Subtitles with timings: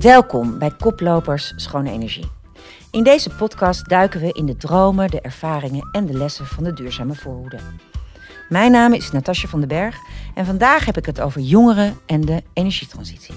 [0.00, 2.30] Welkom bij Koplopers Schone Energie.
[2.90, 6.72] In deze podcast duiken we in de dromen, de ervaringen en de lessen van de
[6.72, 7.58] duurzame voorhoede.
[8.48, 9.96] Mijn naam is Natasja van den Berg
[10.34, 13.34] en vandaag heb ik het over jongeren en de energietransitie.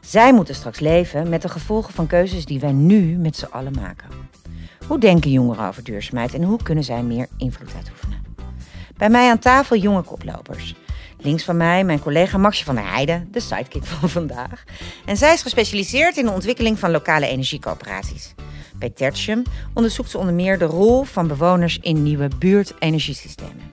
[0.00, 3.74] Zij moeten straks leven met de gevolgen van keuzes die wij nu met z'n allen
[3.80, 4.08] maken.
[4.86, 8.24] Hoe denken jongeren over duurzaamheid en hoe kunnen zij meer invloed uitoefenen?
[8.96, 10.74] Bij mij aan tafel jonge koplopers.
[11.22, 14.64] Links van mij mijn collega Maxje van der Heijden, de sidekick van vandaag.
[15.04, 18.34] En zij is gespecialiseerd in de ontwikkeling van lokale energiecoöperaties.
[18.78, 19.42] Bij Tertium
[19.74, 23.70] onderzoekt ze onder meer de rol van bewoners in nieuwe buurtenergiesystemen.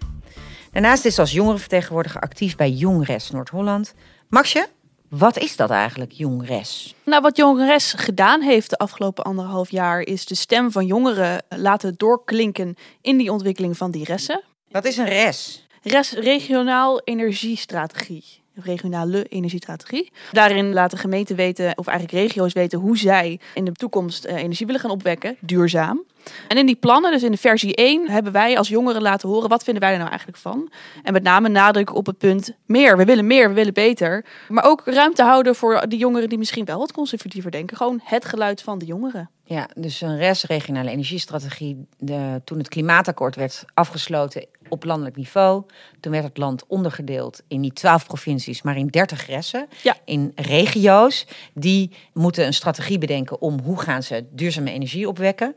[0.71, 3.93] Daarnaast is ze als jongerenvertegenwoordiger actief bij Jongres Noord-Holland.
[4.29, 4.67] Maxje,
[5.09, 6.95] wat is dat eigenlijk, Jongres?
[7.05, 11.93] Nou, wat Jongres gedaan heeft de afgelopen anderhalf jaar is de stem van jongeren laten
[11.97, 14.43] doorklinken in die ontwikkeling van die ressen.
[14.69, 15.66] Wat is een res?
[15.87, 18.23] Res regionaal energiestrategie.
[18.53, 20.11] Regionale energiestrategie.
[20.31, 24.65] Daarin laten gemeenten weten, of eigenlijk regio's weten, hoe zij in de toekomst eh, energie
[24.65, 26.03] willen gaan opwekken, duurzaam.
[26.47, 29.49] En in die plannen, dus in de versie 1, hebben wij als jongeren laten horen
[29.49, 30.71] wat vinden wij er nou eigenlijk van.
[31.03, 32.97] En met name nadruk op het punt meer.
[32.97, 34.25] We willen meer, we willen beter.
[34.47, 37.77] Maar ook ruimte houden voor die jongeren die misschien wel wat conservatiever denken.
[37.77, 39.29] Gewoon het geluid van de jongeren.
[39.43, 45.63] Ja, dus een RES, regionale energiestrategie, de, toen het klimaatakkoord werd afgesloten op landelijk niveau.
[45.99, 49.67] Toen werd het land ondergedeeld in niet 12 provincies, maar in 30 ressen.
[49.83, 49.97] Ja.
[50.05, 51.25] In regio's.
[51.53, 55.55] Die moeten een strategie bedenken om hoe gaan ze duurzame energie opwekken.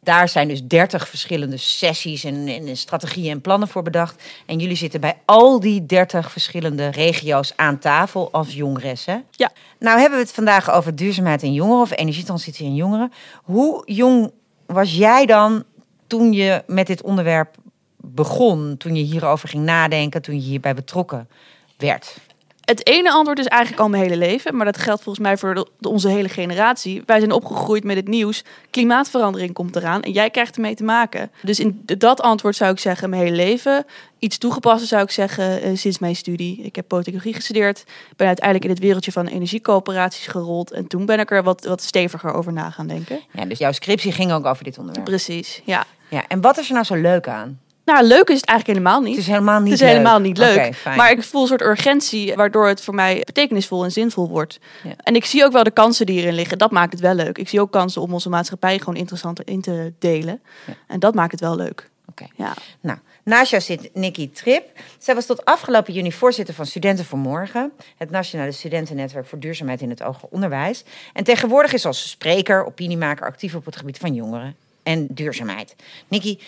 [0.00, 4.22] Daar zijn dus 30 verschillende sessies en, en strategieën en plannen voor bedacht.
[4.46, 9.24] En jullie zitten bij al die 30 verschillende regio's aan tafel als jongressen.
[9.30, 9.52] Ja.
[9.78, 13.12] Nou hebben we het vandaag over duurzaamheid en jongeren of energietransitie en jongeren.
[13.42, 14.32] Hoe jong
[14.66, 15.64] was jij dan
[16.06, 17.56] toen je met dit onderwerp
[18.02, 18.76] begon?
[18.78, 21.28] Toen je hierover ging nadenken, toen je hierbij betrokken
[21.76, 22.16] werd?
[22.62, 25.54] Het ene antwoord is eigenlijk al mijn hele leven, maar dat geldt volgens mij voor
[25.54, 27.02] de, onze hele generatie.
[27.06, 28.44] Wij zijn opgegroeid met het nieuws.
[28.70, 31.30] Klimaatverandering komt eraan en jij krijgt ermee te maken.
[31.42, 33.84] Dus in dat antwoord zou ik zeggen mijn hele leven.
[34.18, 36.62] Iets toegepast zou ik zeggen eh, sinds mijn studie.
[36.62, 37.84] Ik heb politicologie gestudeerd,
[38.16, 41.82] ben uiteindelijk in het wereldje van energiecoöperaties gerold en toen ben ik er wat, wat
[41.82, 43.20] steviger over na gaan denken.
[43.32, 45.06] Ja, dus jouw scriptie ging ook over dit onderwerp.
[45.06, 45.84] Precies, ja.
[46.08, 47.60] Ja, en wat is er nou zo leuk aan?
[47.84, 49.16] Nou, leuk is het eigenlijk helemaal niet.
[49.16, 49.96] Het is helemaal niet Het is leuk.
[49.96, 50.56] helemaal niet leuk.
[50.56, 50.96] Oké, fijn.
[50.96, 54.58] maar ik voel een soort urgentie, waardoor het voor mij betekenisvol en zinvol wordt.
[54.82, 54.92] Ja.
[55.02, 56.58] En ik zie ook wel de kansen die erin liggen.
[56.58, 57.38] Dat maakt het wel leuk.
[57.38, 60.40] Ik zie ook kansen om onze maatschappij gewoon interessanter in te delen.
[60.66, 60.74] Ja.
[60.86, 61.90] En dat maakt het wel leuk.
[62.08, 62.26] Oké.
[62.36, 62.54] Ja.
[62.80, 64.64] Nou, naast jou zit Nikki Trip.
[64.98, 69.80] Zij was tot afgelopen juni voorzitter van Studenten voor Morgen, het Nationale Studentennetwerk voor Duurzaamheid
[69.80, 70.84] in het Hoger Onderwijs.
[71.12, 75.76] En tegenwoordig is ze als spreker, opiniemaker actief op het gebied van jongeren en duurzaamheid.
[76.08, 76.38] Nikki,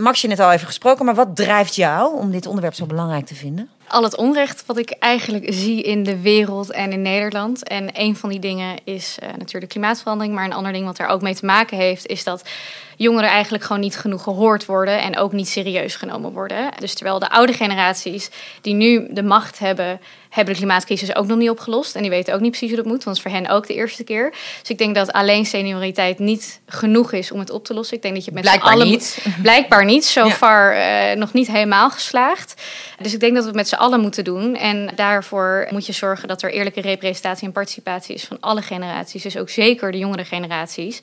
[0.00, 3.26] Max je net al even gesproken, maar wat drijft jou om dit onderwerp zo belangrijk
[3.26, 3.70] te vinden?
[3.88, 7.68] al het onrecht wat ik eigenlijk zie in de wereld en in Nederland.
[7.68, 10.34] En een van die dingen is eh, natuurlijk klimaatverandering.
[10.34, 12.48] Maar een ander ding wat daar ook mee te maken heeft, is dat
[12.98, 16.70] jongeren eigenlijk gewoon niet genoeg gehoord worden en ook niet serieus genomen worden.
[16.78, 21.38] Dus terwijl de oude generaties die nu de macht hebben, hebben de klimaatcrisis ook nog
[21.38, 21.94] niet opgelost.
[21.94, 23.66] En die weten ook niet precies hoe dat moet, want het is voor hen ook
[23.66, 24.30] de eerste keer.
[24.60, 27.96] Dus ik denk dat alleen senioriteit niet genoeg is om het op te lossen.
[27.96, 29.26] Ik denk dat je met z'n Blijkbaar allen niet.
[29.42, 30.04] Blijkbaar niet.
[30.04, 30.30] So Ja.
[30.30, 32.62] far eh, nog niet helemaal geslaagd.
[33.02, 34.56] Dus ik denk dat we het met z'n allen moeten doen.
[34.56, 39.22] En daarvoor moet je zorgen dat er eerlijke representatie en participatie is van alle generaties.
[39.22, 41.02] Dus ook zeker de jongere generaties.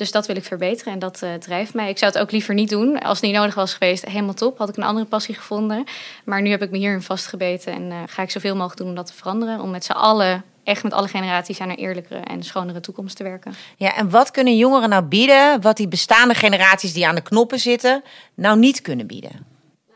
[0.00, 1.88] Dus dat wil ik verbeteren en dat eh, drijft mij.
[1.88, 2.98] Ik zou het ook liever niet doen.
[2.98, 4.58] Als het niet nodig was geweest, helemaal top.
[4.58, 5.84] Had ik een andere passie gevonden.
[6.24, 7.72] Maar nu heb ik me hierin vastgebeten.
[7.72, 9.60] En eh, ga ik zoveel mogelijk doen om dat te veranderen.
[9.60, 13.22] Om met z'n allen, echt met alle generaties, aan een eerlijkere en schonere toekomst te
[13.22, 13.54] werken.
[13.76, 17.58] Ja, en wat kunnen jongeren nou bieden wat die bestaande generaties die aan de knoppen
[17.58, 18.02] zitten
[18.34, 19.46] nou niet kunnen bieden?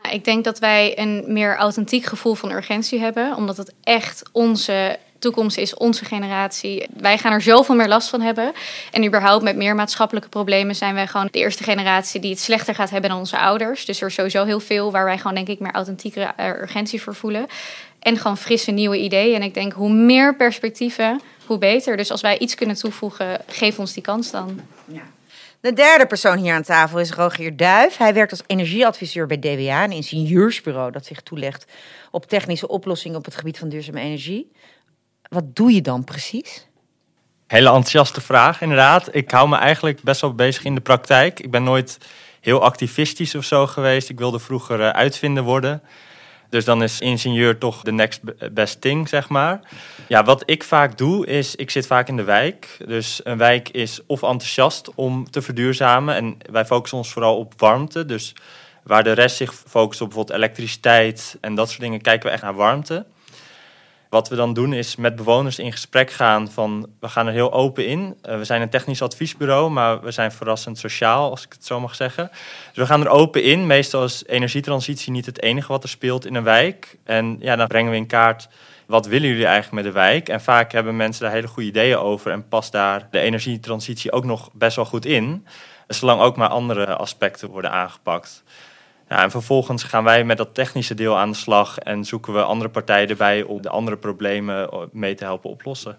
[0.01, 4.23] Nou, Ik denk dat wij een meer authentiek gevoel van urgentie hebben, omdat het echt
[4.31, 6.87] onze toekomst is, onze generatie.
[6.93, 8.53] Wij gaan er zoveel meer last van hebben.
[8.91, 12.75] En überhaupt met meer maatschappelijke problemen zijn wij gewoon de eerste generatie die het slechter
[12.75, 13.85] gaat hebben dan onze ouders.
[13.85, 17.01] Dus er is sowieso heel veel waar wij gewoon denk ik meer authentieke eh, urgentie
[17.01, 17.45] voor voelen.
[17.99, 19.35] En gewoon frisse nieuwe ideeën.
[19.35, 21.97] En ik denk hoe meer perspectieven, hoe beter.
[21.97, 24.59] Dus als wij iets kunnen toevoegen, geef ons die kans dan.
[25.65, 27.97] De derde persoon hier aan tafel is Rogier Duif.
[27.97, 31.65] Hij werkt als energieadviseur bij DWA, een ingenieursbureau dat zich toelegt
[32.11, 34.51] op technische oplossingen op het gebied van duurzame energie.
[35.29, 36.67] Wat doe je dan precies?
[37.47, 39.15] Hele enthousiaste vraag, inderdaad.
[39.15, 41.39] Ik hou me eigenlijk best wel bezig in de praktijk.
[41.39, 41.97] Ik ben nooit
[42.41, 44.09] heel activistisch of zo geweest.
[44.09, 45.81] Ik wilde vroeger eh, uitvinder worden.
[46.49, 49.59] Dus dan is ingenieur toch de next be- best thing, zeg maar.
[50.07, 52.77] Ja, wat ik vaak doe, is ik zit vaak in de wijk.
[52.85, 56.15] Dus een wijk is of enthousiast om te verduurzamen.
[56.15, 58.05] En wij focussen ons vooral op warmte.
[58.05, 58.33] Dus
[58.83, 62.43] waar de rest zich focust op bijvoorbeeld elektriciteit en dat soort dingen, kijken we echt
[62.43, 63.05] naar warmte.
[64.15, 67.53] Wat we dan doen is met bewoners in gesprek gaan van we gaan er heel
[67.53, 68.17] open in.
[68.23, 71.79] Uh, we zijn een technisch adviesbureau, maar we zijn verrassend sociaal, als ik het zo
[71.79, 72.29] mag zeggen.
[72.67, 73.67] Dus we gaan er open in.
[73.67, 76.97] Meestal is energietransitie niet het enige wat er speelt in een wijk.
[77.03, 78.47] En ja, dan brengen we in kaart
[78.85, 80.29] wat willen jullie eigenlijk met de wijk?
[80.29, 84.25] En vaak hebben mensen daar hele goede ideeën over en past daar de energietransitie ook
[84.25, 85.47] nog best wel goed in.
[85.87, 88.43] Zolang ook maar andere aspecten worden aangepakt.
[89.09, 92.43] Ja, en vervolgens gaan wij met dat technische deel aan de slag en zoeken we
[92.43, 95.97] andere partijen erbij om de andere problemen mee te helpen oplossen.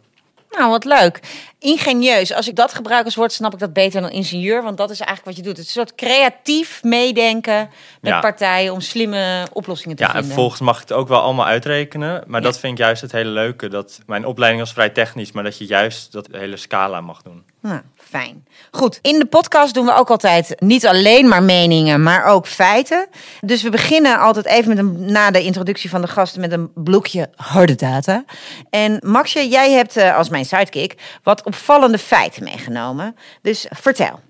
[0.57, 1.21] Nou, wat leuk.
[1.59, 2.33] Ingenieus.
[2.33, 4.63] Als ik dat gebruik als woord, snap ik dat beter dan ingenieur.
[4.63, 5.57] Want dat is eigenlijk wat je doet.
[5.57, 7.71] Het is een soort creatief meedenken
[8.01, 10.25] met partijen om slimme oplossingen te ja, vinden.
[10.25, 12.25] Ja, en vervolgens mag ik het ook wel allemaal uitrekenen.
[12.27, 13.69] Maar dat vind ik juist het hele leuke.
[13.69, 17.45] Dat mijn opleiding was vrij technisch, maar dat je juist dat hele scala mag doen.
[17.61, 18.47] Nou, fijn.
[18.71, 23.07] Goed, in de podcast doen we ook altijd niet alleen maar meningen, maar ook feiten.
[23.41, 26.71] Dus we beginnen altijd even met een, na de introductie van de gasten met een
[26.75, 28.25] blokje harde data.
[28.71, 33.17] En Maxje, jij hebt uh, als mijn sidekick wat opvallende feiten meegenomen.
[33.43, 34.21] Dus vertel.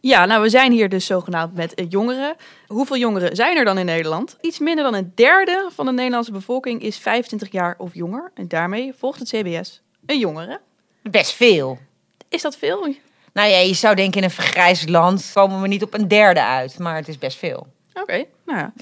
[0.00, 2.36] Ja, nou, we zijn hier dus zogenaamd met eh, jongeren.
[2.66, 4.36] Hoeveel jongeren zijn er dan in Nederland?
[4.40, 8.30] Iets minder dan een derde van de Nederlandse bevolking is 25 jaar of jonger.
[8.34, 10.60] En daarmee volgt het CBS een jongere.
[11.02, 11.78] Best veel.
[12.28, 12.94] Is dat veel?
[13.32, 16.42] Nou ja, je zou denken in een vergrijsd land komen we niet op een derde
[16.42, 17.66] uit, maar het is best veel.
[17.94, 18.72] Oké, nou ja.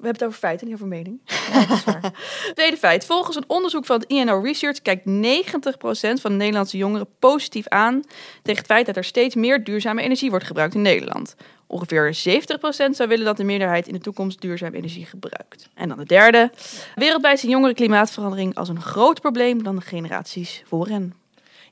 [0.00, 1.20] We hebben het over feiten, niet over mening.
[1.52, 2.12] Ja,
[2.54, 3.04] Tweede feit.
[3.04, 5.10] Volgens een onderzoek van het INO Research kijkt 90%
[6.20, 8.02] van de Nederlandse jongeren positief aan
[8.42, 11.34] tegen het feit dat er steeds meer duurzame energie wordt gebruikt in Nederland.
[11.66, 15.68] Ongeveer 70% zou willen dat de meerderheid in de toekomst duurzame energie gebruikt.
[15.74, 16.50] En dan de derde.
[16.94, 21.19] Wereldwijd zien jongeren klimaatverandering als een groot probleem dan de generaties voor hen.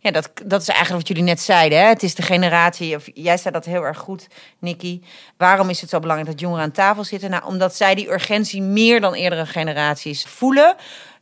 [0.01, 1.79] Ja, dat, dat is eigenlijk wat jullie net zeiden.
[1.79, 1.85] Hè?
[1.85, 4.27] Het is de generatie, of jij zei dat heel erg goed,
[4.59, 5.01] Nicky.
[5.37, 7.31] Waarom is het zo belangrijk dat jongeren aan tafel zitten?
[7.31, 10.77] Nou, omdat zij die urgentie meer dan eerdere generaties voelen.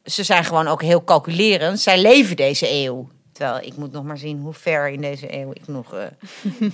[0.04, 1.80] Ze zijn gewoon ook heel calculerend.
[1.80, 3.08] Zij leven deze eeuw.
[3.32, 5.94] Terwijl ik moet nog maar zien hoe ver in deze eeuw ik nog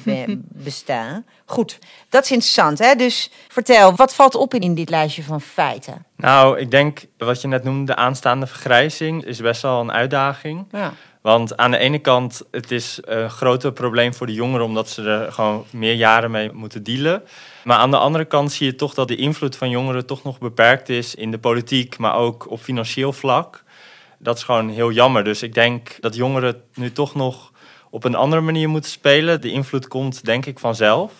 [0.04, 1.22] uh, besta.
[1.44, 1.78] Goed,
[2.08, 2.78] dat is interessant.
[2.78, 2.94] Hè?
[2.94, 6.06] Dus vertel, wat valt op in dit lijstje van feiten?
[6.16, 10.68] Nou, ik denk wat je net noemde, de aanstaande vergrijzing, is best wel een uitdaging.
[10.72, 10.92] Ja.
[11.22, 15.02] Want aan de ene kant, het is een groter probleem voor de jongeren, omdat ze
[15.02, 17.22] er gewoon meer jaren mee moeten dealen.
[17.64, 20.38] Maar aan de andere kant zie je toch dat de invloed van jongeren toch nog
[20.38, 23.64] beperkt is in de politiek, maar ook op financieel vlak.
[24.18, 25.24] Dat is gewoon heel jammer.
[25.24, 27.52] Dus ik denk dat jongeren nu toch nog
[27.90, 29.40] op een andere manier moeten spelen.
[29.40, 31.12] De invloed komt denk ik vanzelf.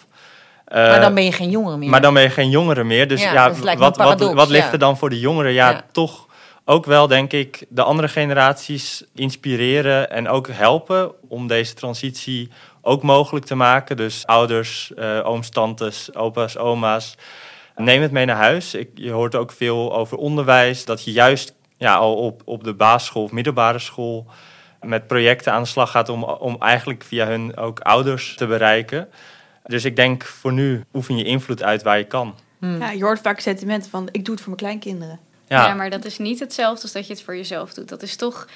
[0.69, 1.91] maar dan ben je geen jongere meer.
[1.91, 3.09] Maar dan ben je geen jongere meer.
[3.09, 5.53] Dus ja, wat, wat, wat, ligt er dan voor de jongeren?
[5.53, 6.27] Ja, toch
[6.65, 12.51] ook wel, denk ik, de andere generaties inspireren en ook helpen om deze transitie
[12.81, 13.97] ook mogelijk te maken.
[13.97, 17.17] Dus ouders, uh, ooms, tantes, opa's, oma's.
[17.77, 18.75] Neem het mee naar huis.
[18.75, 20.85] Ik, je hoort ook veel over onderwijs.
[20.85, 24.27] Dat je juist ja, al op, op de basisschool of middelbare school
[24.81, 29.09] met projecten aan de slag gaat om, om eigenlijk via hun ook ouders te bereiken.
[29.67, 32.35] Dus ik denk voor nu oefen je invloed uit waar je kan.
[32.59, 32.81] Hmm.
[32.81, 35.19] Ja, je hoort vaak sentimenten van ik doe het voor mijn kleinkinderen.
[35.53, 35.75] Ja.
[35.75, 37.89] maar dat is niet hetzelfde als dat je het voor jezelf doet.
[37.89, 38.47] Dat is toch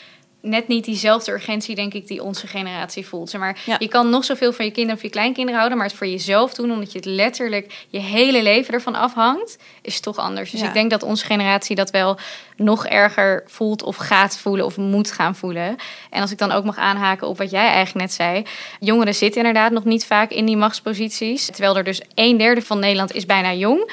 [0.47, 3.31] net niet diezelfde urgentie, denk ik, die onze generatie voelt.
[3.31, 5.97] Zeg maar, Je kan nog zoveel van je kinderen of je kleinkinderen houden, maar het
[5.97, 10.51] voor jezelf doen, omdat je het letterlijk je hele leven ervan afhangt, is toch anders.
[10.51, 12.19] Dus ik denk dat onze generatie dat wel
[12.57, 15.77] nog erger voelt of gaat voelen of moet gaan voelen.
[16.11, 18.45] En als ik dan ook mag aanhaken op wat jij eigenlijk net zei,
[18.81, 22.79] jongeren zitten inderdaad nog niet vaak in die machtsposities, terwijl er dus een derde van
[22.79, 23.93] Nederland is bijna jong.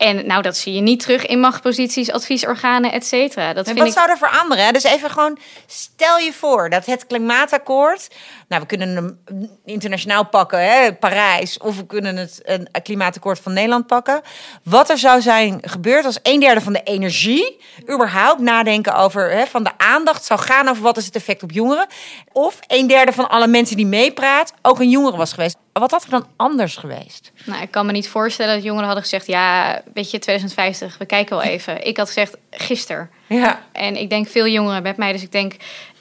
[0.00, 3.52] En nou, dat zie je niet terug in machtposities, adviesorganen, et cetera.
[3.52, 4.72] Dat en wat zou er veranderen?
[4.72, 8.08] Dus even gewoon, stel je voor dat het klimaatakkoord...
[8.48, 9.20] Nou, we kunnen hem
[9.64, 11.58] internationaal pakken, hè, Parijs...
[11.58, 14.20] of we kunnen het een klimaatakkoord van Nederland pakken.
[14.64, 17.60] Wat er zou zijn gebeurd als een derde van de energie...
[17.92, 20.68] überhaupt nadenken over, hè, van de aandacht zou gaan...
[20.68, 21.86] over wat is het effect op jongeren.
[22.32, 25.56] Of een derde van alle mensen die meepraat ook een jongere was geweest.
[25.72, 27.32] Wat had er dan anders geweest?
[27.44, 31.06] Nou, ik kan me niet voorstellen dat jongeren hadden gezegd: ja, weet je, 2050, we
[31.06, 31.86] kijken wel even.
[31.86, 33.10] Ik had gezegd gisteren.
[33.26, 33.62] Ja.
[33.72, 35.54] En ik denk veel jongeren met mij, dus ik denk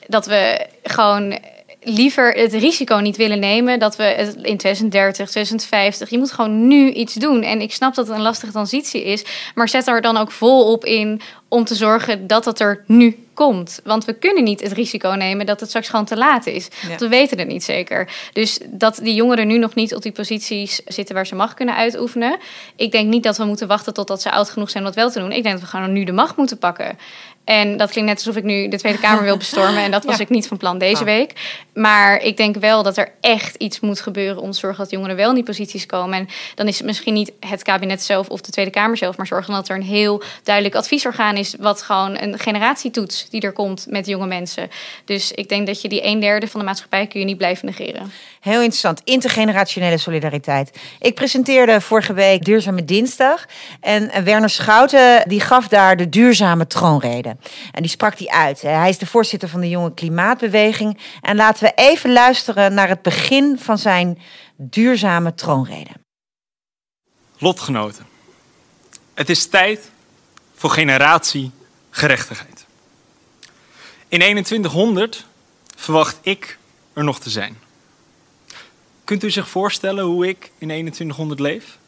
[0.07, 1.39] dat we gewoon
[1.81, 6.67] liever het risico niet willen nemen dat we het in 2030, 2050, je moet gewoon
[6.67, 7.43] nu iets doen.
[7.43, 10.71] En ik snap dat het een lastige transitie is, maar zet er dan ook vol
[10.71, 13.79] op in om te zorgen dat het er nu komt.
[13.83, 16.67] Want we kunnen niet het risico nemen dat het straks gewoon te laat is.
[16.87, 18.11] Want we weten het niet zeker.
[18.33, 21.75] Dus dat die jongeren nu nog niet op die posities zitten waar ze macht kunnen
[21.75, 22.37] uitoefenen.
[22.75, 25.11] Ik denk niet dat we moeten wachten totdat ze oud genoeg zijn om dat wel
[25.11, 25.31] te doen.
[25.31, 26.97] Ik denk dat we gewoon nu de macht moeten pakken.
[27.43, 29.83] En dat klinkt net alsof ik nu de Tweede Kamer wil bestormen.
[29.83, 31.33] En dat was ik niet van plan deze week.
[31.73, 35.15] Maar ik denk wel dat er echt iets moet gebeuren om te zorgen dat jongeren
[35.15, 36.19] wel in die posities komen.
[36.19, 39.27] En dan is het misschien niet het kabinet zelf of de Tweede Kamer zelf, maar
[39.27, 43.85] zorgen dat er een heel duidelijk adviesorgaan is wat gewoon een generatietoets die er komt
[43.89, 44.69] met jonge mensen.
[45.05, 47.65] Dus ik denk dat je die een derde van de maatschappij kun je niet blijven
[47.65, 48.11] negeren.
[48.39, 49.01] Heel interessant.
[49.03, 50.79] Intergenerationele solidariteit.
[50.99, 53.45] Ik presenteerde vorige week Duurzame Dinsdag.
[53.81, 57.28] En Werner Schouten die gaf daar de duurzame troonrede.
[57.71, 58.61] En die sprak die uit.
[58.61, 60.99] Hij is de voorzitter van de Jonge Klimaatbeweging.
[61.21, 64.21] En laten we even luisteren naar het begin van zijn
[64.57, 65.91] duurzame troonrede.
[67.37, 68.05] Lotgenoten.
[69.13, 69.91] Het is tijd
[70.55, 71.51] voor generatie
[71.89, 72.65] gerechtigheid.
[74.07, 75.25] In 2100
[75.75, 76.57] verwacht ik
[76.93, 77.57] er nog te zijn.
[79.03, 81.78] Kunt u zich voorstellen hoe ik in 2100 leef?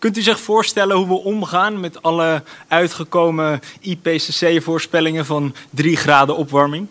[0.00, 6.86] Kunt u zich voorstellen hoe we omgaan met alle uitgekomen IPCC-voorspellingen van 3 graden opwarming?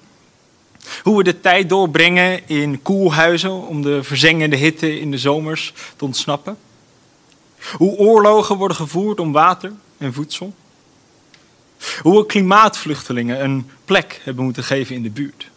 [1.03, 6.05] Hoe we de tijd doorbrengen in koelhuizen om de verzengende hitte in de zomers te
[6.05, 6.57] ontsnappen?
[7.71, 10.53] Hoe oorlogen worden gevoerd om water en voedsel?
[12.01, 15.49] Hoe we klimaatvluchtelingen een plek hebben moeten geven in de buurt?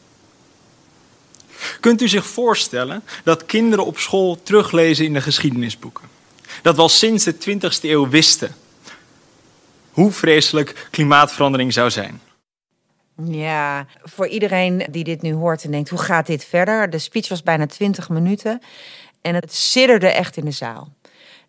[1.80, 6.20] Kunt u zich voorstellen dat kinderen op school teruglezen in de geschiedenisboeken?
[6.62, 8.54] Dat we al sinds de 20e eeuw wisten
[9.90, 12.20] hoe vreselijk klimaatverandering zou zijn.
[13.24, 16.90] Ja, voor iedereen die dit nu hoort en denkt, hoe gaat dit verder?
[16.90, 18.60] De speech was bijna 20 minuten
[19.20, 20.92] en het sidderde echt in de zaal.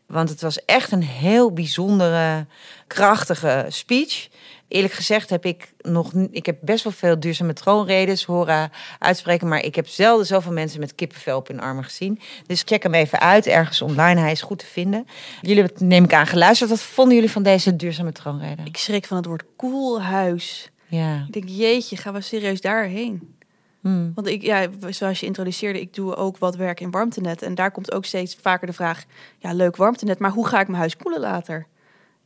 [0.08, 2.46] Want het was echt een heel bijzondere,
[2.88, 4.28] krachtige speech.
[4.74, 9.64] Eerlijk gezegd heb ik nog, ik heb best wel veel duurzame troonredes horen uitspreken, maar
[9.64, 12.20] ik heb zelden zoveel mensen met kippenvel op hun armen gezien.
[12.46, 14.20] Dus check hem even uit, ergens online.
[14.20, 15.08] Hij is goed te vinden.
[15.42, 16.70] Jullie hebben, neem ik aan, geluisterd.
[16.70, 18.62] Wat vonden jullie van deze duurzame troonrede?
[18.64, 20.70] Ik schrik van het woord koelhuis.
[20.88, 21.24] Ja.
[21.28, 23.36] Ik denk, jeetje, gaan we serieus daarheen?
[23.82, 24.12] Hmm.
[24.16, 27.42] Want ik, ja, zoals je introduceerde, ik doe ook wat werk in warmtenet.
[27.42, 29.04] En daar komt ook steeds vaker de vraag:
[29.38, 31.68] ja, leuk warmtenet, maar hoe ga ik mijn huis koelen later?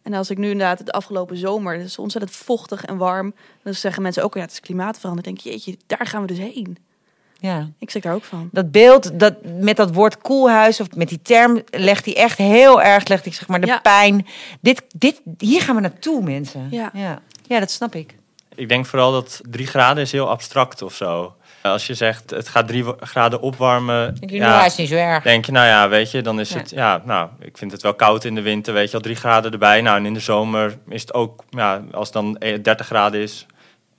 [0.08, 3.34] En als ik nu inderdaad de afgelopen zomer, het is ontzettend vochtig en warm,
[3.64, 5.36] dan zeggen mensen ook, ja, het is klimaatverandering.
[5.36, 6.78] Denk je, jeetje, daar gaan we dus heen.
[7.40, 7.70] Ja.
[7.80, 8.50] Ik zeg daar ook van.
[8.52, 12.82] Dat beeld, dat, met dat woord koelhuis of met die term, legt hij echt heel
[12.82, 13.80] erg, legt hij zeg maar de Ja.
[13.80, 14.26] pijn.
[14.62, 16.68] Dit, dit, hier gaan we naartoe, mensen.
[16.72, 16.90] Ja.
[16.94, 17.22] ja.
[17.48, 18.16] Ja, dat snap ik.
[18.58, 21.36] Ik denk vooral dat drie graden is heel abstract of zo.
[21.62, 25.24] Als je zegt het gaat drie graden opwarmen, Ik ja, is niet zo erg.
[25.24, 26.58] denk je nou ja, weet je, dan is Ja.
[26.58, 29.16] het ja, nou, ik vind het wel koud in de winter, weet je, al drie
[29.16, 29.82] graden erbij.
[29.82, 33.22] Nou, en in de zomer is het ook, ja, als het dan eh, 30 graden
[33.22, 33.46] is,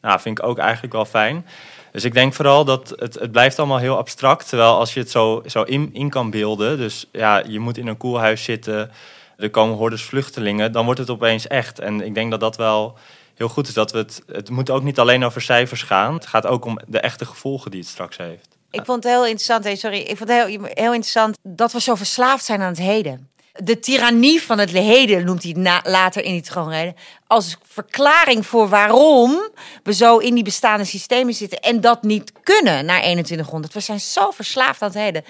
[0.01, 1.47] nou, vind ik ook eigenlijk wel fijn.
[1.93, 4.49] Dus ik denk vooral dat het, het blijft allemaal heel abstract.
[4.49, 7.87] Terwijl als je het zo, zo in, in kan beelden, dus ja, je moet in
[7.87, 8.91] een koelhuis zitten,
[9.37, 11.79] er komen hordes vluchtelingen, dan wordt het opeens echt.
[11.79, 12.99] En ik denk dat dat wel
[13.39, 13.75] heel goed is.
[13.75, 16.15] Dat we het, het moet ook niet alleen over cijfers gaan.
[16.15, 18.57] Het gaat ook om de echte gevolgen die het straks heeft.
[18.71, 21.81] Ik vond het heel interessant, hey, sorry, ik vond het heel, heel interessant dat we
[21.81, 23.31] zo verslaafd zijn aan het heden.
[23.53, 26.95] De tirannie van het heden noemt hij na, later in die troonrede.
[27.29, 29.49] Als verklaring voor waarom
[29.83, 33.73] we zo in die bestaande systemen zitten en dat niet kunnen naar 2100.
[33.75, 35.25] We zijn zo verslaafd aan het heden.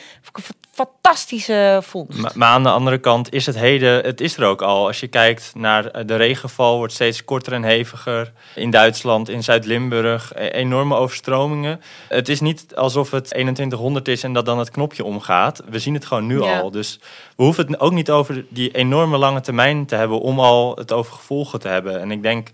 [0.72, 2.18] Fantastische vondst.
[2.20, 4.86] Maar, maar aan de andere kant is het heden, het is er ook al.
[4.86, 8.32] Als je kijkt naar eh, de regenval, wordt steeds korter en heviger.
[8.54, 11.80] In Duitsland, in Zuid-Limburg, e- enorme overstromingen.
[12.08, 15.62] Het is niet alsof het 2100 is en dat dan het knopje omgaat.
[15.68, 16.60] We zien het gewoon nu Ja.
[16.60, 16.70] al.
[16.70, 16.98] Dus
[17.36, 20.92] we hoeven het ook niet over die enorme lange termijn te hebben om al het
[20.92, 21.87] over gevolgen te hebben.
[21.96, 22.48] En ik denk,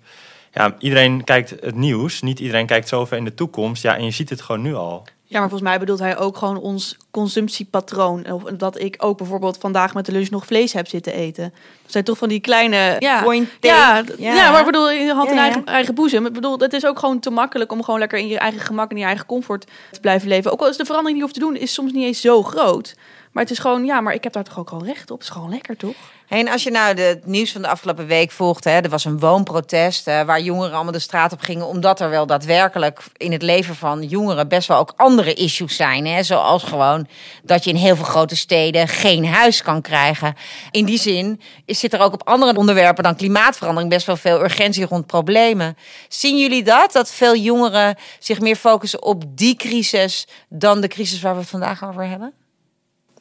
[0.53, 2.23] ja, iedereen kijkt het nieuws.
[2.23, 3.83] Niet iedereen kijkt zover in de toekomst.
[3.83, 5.05] Ja, en je ziet het gewoon nu al.
[5.27, 8.33] Ja, maar volgens mij bedoelt hij ook gewoon ons consumptiepatroon.
[8.33, 11.53] Of dat ik ook bijvoorbeeld vandaag met de lunch nog vlees heb zitten eten.
[11.83, 12.97] Dat zijn toch van die kleine...
[12.99, 14.35] Ja, Point ja, ja.
[14.35, 14.51] Ja.
[14.51, 15.43] maar ik bedoel, in je Ja, in ja.
[15.43, 16.27] eigen, eigen boezem.
[16.27, 18.91] Ik bedoel, het is ook gewoon te makkelijk om gewoon lekker in je eigen gemak
[18.91, 20.53] en je eigen comfort te blijven leven.
[20.53, 22.43] Ook al is de verandering die je hoeft te doen, is soms niet eens zo
[22.43, 22.95] groot.
[23.35, 25.19] Maar het is gewoon, ja, maar ik heb daar toch ook gewoon recht op.
[25.19, 25.95] Het is gewoon lekker, toch?
[26.29, 29.05] En als je nou de, het nieuws van de afgelopen week volgt, hè, er was
[29.05, 33.33] een woonprotest eh, waar jongeren allemaal de straat op gingen, omdat er wel daadwerkelijk in
[33.33, 36.07] het leven van jongeren best wel ook andere issues zijn.
[36.07, 37.07] Hè, zoals gewoon
[37.43, 40.35] dat je in heel veel grote steden geen huis kan krijgen.
[40.71, 44.87] In die zin zit er ook op andere onderwerpen dan klimaatverandering best wel veel urgentie
[44.87, 45.77] rond problemen.
[46.09, 46.93] Zien jullie dat?
[46.93, 51.51] Dat veel jongeren zich meer focussen op die crisis dan de crisis waar we het
[51.51, 52.33] vandaag over hebben?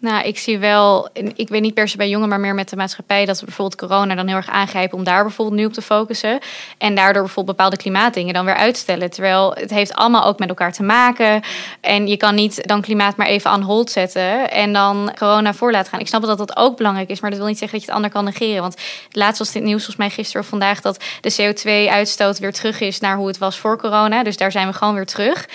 [0.04, 2.76] Nou, ik zie wel, ik weet niet per se bij jongeren, maar meer met de
[2.76, 5.82] maatschappij, dat we bijvoorbeeld corona dan heel erg aangrijpen om daar bijvoorbeeld nu op te
[5.82, 6.40] focussen.
[6.78, 9.10] En daardoor bijvoorbeeld bepaalde klimaatdingen dan weer uitstellen.
[9.10, 11.42] Terwijl het heeft allemaal ook met elkaar te maken.
[11.82, 15.72] En je kan niet dan klimaat maar even on hold zetten en dan corona voor
[15.72, 16.00] laten gaan.
[16.00, 18.04] Ik snap dat dat ook belangrijk is, maar dat wil niet zeggen dat je het
[18.04, 18.62] ander kan negeren.
[18.62, 18.82] Want
[19.12, 23.00] laatst was dit nieuws, volgens mij gisteren of vandaag, dat de CO2-uitstoot weer terug is
[23.00, 24.24] naar hoe het was voor corona.
[24.24, 25.48] Dus daar zijn we gewoon weer terug.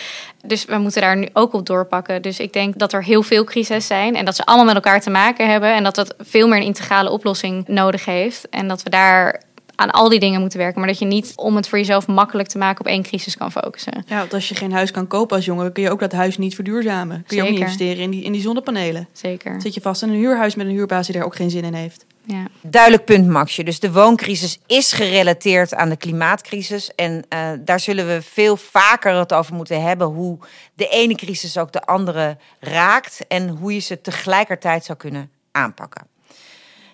[0.49, 2.23] Dus we moeten daar nu ook op doorpakken.
[2.23, 5.01] Dus ik denk dat er heel veel crises zijn en dat ze allemaal met elkaar
[5.01, 5.75] te maken hebben.
[5.75, 8.49] En dat het veel meer een integrale oplossing nodig heeft.
[8.49, 9.43] En dat we daar
[9.75, 10.79] aan al die dingen moeten werken.
[10.79, 13.53] Maar dat je niet om het voor jezelf makkelijk te maken op één crisis kan
[13.53, 14.05] focussen.
[14.07, 16.39] Ja, want als je geen huis kan kopen als jongere, kun je ook dat huis
[16.39, 17.25] niet verduurzamen.
[17.27, 19.09] Kun je ook niet investeren in die, in die zonnepanelen.
[19.13, 19.51] Zeker.
[19.53, 21.65] Dan zit je vast in een huurhuis met een huurbaas die daar ook geen zin
[21.65, 22.07] in heeft.
[22.31, 22.47] Ja.
[22.63, 23.65] Duidelijk punt, Maxje.
[23.65, 26.95] Dus de wooncrisis is gerelateerd aan de klimaatcrisis.
[26.95, 30.07] En eh, daar zullen we veel vaker het over moeten hebben.
[30.07, 30.39] Hoe
[30.75, 33.27] de ene crisis ook de andere raakt.
[33.29, 36.07] En hoe je ze tegelijkertijd zou kunnen aanpakken.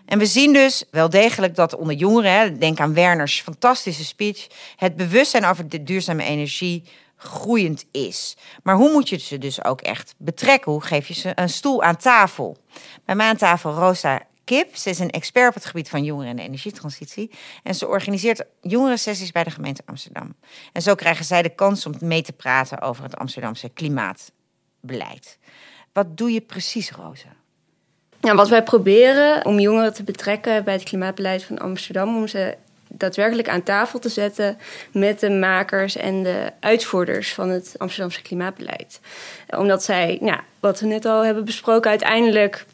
[0.06, 4.96] En we zien dus wel degelijk dat onder jongeren, denk aan Werners fantastische speech, het
[4.96, 6.84] bewustzijn over de duurzame energie
[7.16, 8.36] groeiend is.
[8.62, 10.72] Maar hoe moet je ze dus ook echt betrekken?
[10.72, 12.56] Hoe geef je ze een stoel aan tafel?
[13.04, 14.76] Bij mij aan tafel Rosa Kip.
[14.76, 17.30] Ze is een expert op het gebied van jongeren en energietransitie.
[17.62, 20.34] En ze organiseert jongerensessies bij de gemeente Amsterdam.
[20.72, 25.38] En zo krijgen zij de kans om mee te praten over het Amsterdamse klimaatbeleid.
[25.92, 27.28] Wat doe je precies, Rosa?
[28.20, 32.56] Nou, wat wij proberen om jongeren te betrekken bij het klimaatbeleid van Amsterdam, om ze
[32.88, 34.58] daadwerkelijk aan tafel te zetten
[34.92, 39.00] met de makers en de uitvoerders van het Amsterdamse klimaatbeleid.
[39.48, 42.66] Omdat zij, nou, wat we net al hebben besproken, uiteindelijk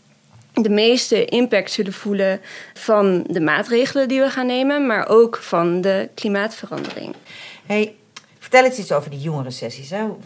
[0.53, 2.41] de meeste impact zullen voelen
[2.75, 7.15] van de maatregelen die we gaan nemen, maar ook van de klimaatverandering.
[7.67, 7.95] Hey,
[8.39, 9.91] vertel eens iets over die jongerensessies.
[9.91, 10.17] Hoe,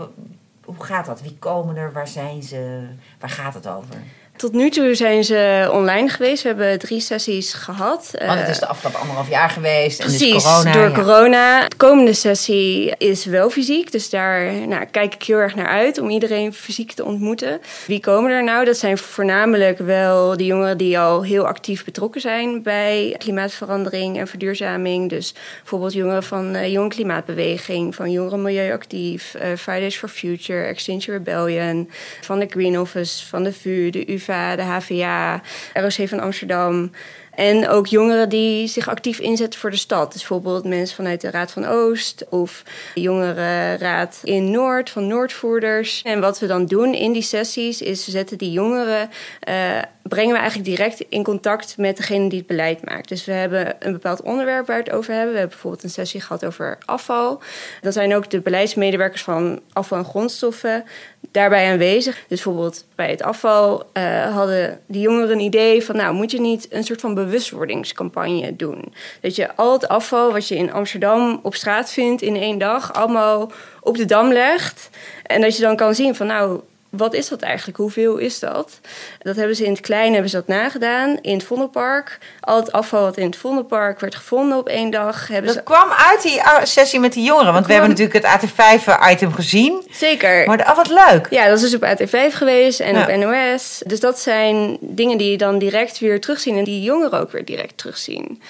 [0.65, 1.23] hoe gaat dat?
[1.23, 1.93] Wie komen er?
[1.93, 2.87] Waar zijn ze?
[3.21, 4.03] Waar gaat het over?
[4.37, 6.43] Tot nu toe zijn ze online geweest.
[6.43, 8.11] We hebben drie sessies gehad.
[8.27, 10.01] Want het is Eh, de afgelopen anderhalf jaar geweest.
[10.01, 10.91] En Precies, dus corona, door ja.
[10.95, 11.69] corona.
[11.69, 13.93] De komende sessie is wel fysiek.
[13.93, 17.61] Dus daar nou, kijk ik heel erg naar uit om iedereen fysiek te ontmoeten.
[17.87, 18.65] Wie komen er nou?
[18.65, 24.27] Dat zijn voornamelijk wel de jongeren die al heel actief betrokken zijn bij klimaatverandering en
[24.29, 25.09] verduurzaming.
[25.09, 31.17] Dus bijvoorbeeld jongeren van eh Jong Klimaatbeweging, van Jongeren Milieuactief, eh, Fridays for Future, Extinction
[31.17, 35.41] Rebellion, van de Green Office, van de VU, de De HVA,
[35.75, 36.91] ROC van Amsterdam.
[37.35, 40.13] En ook jongeren die zich actief inzetten voor de stad.
[40.13, 42.63] Dus bijvoorbeeld mensen vanuit de Raad van Oost of
[42.95, 46.03] jongerenraad in Noord van Noordvoerders.
[46.03, 50.33] En wat we dan doen in die sessies is we zetten die jongeren, eh, brengen
[50.33, 53.09] we eigenlijk direct in contact met degene die het beleid maakt.
[53.09, 55.33] Dus we hebben een bepaald onderwerp waar we het over hebben.
[55.33, 57.43] We hebben bijvoorbeeld een sessie gehad over afval.
[57.81, 60.85] Dan zijn ook de beleidsmedewerkers van afval en grondstoffen
[61.31, 62.15] daarbij aanwezig.
[62.15, 65.97] Dus bijvoorbeeld bij het afval eh, hadden die jongeren een idee van...
[65.97, 68.95] nou, moet je niet een soort van bewustwordingscampagne doen?
[69.21, 72.93] Dat je al het afval wat je in Amsterdam op straat vindt in één dag...
[72.93, 74.91] allemaal op de dam legt.
[75.23, 76.61] En dat je dan kan zien van nou...
[76.97, 77.79] Wat is dat eigenlijk?
[77.79, 78.81] Hoeveel is dat?
[79.19, 81.19] Dat hebben ze in het klein hebben ze dat nagedaan.
[81.21, 82.19] In het Vondelpark.
[82.41, 85.29] Al het afval wat in het Vondelpark werd gevonden op één dag.
[85.29, 85.63] Hebben Dat ze...
[85.63, 87.53] kwam uit die sessie met die jongeren.
[87.53, 89.87] Want we hebben natuurlijk het AT5-item gezien.
[89.91, 90.47] Zeker.
[90.47, 91.27] Maar oh, wat leuk.
[91.31, 93.03] Ja, dat is dus op AT5 geweest en Ja.
[93.03, 93.83] op NOS.
[93.87, 97.45] Dus dat zijn dingen die je dan direct weer terugzien en die jongeren ook weer
[97.45, 98.43] direct terugzien.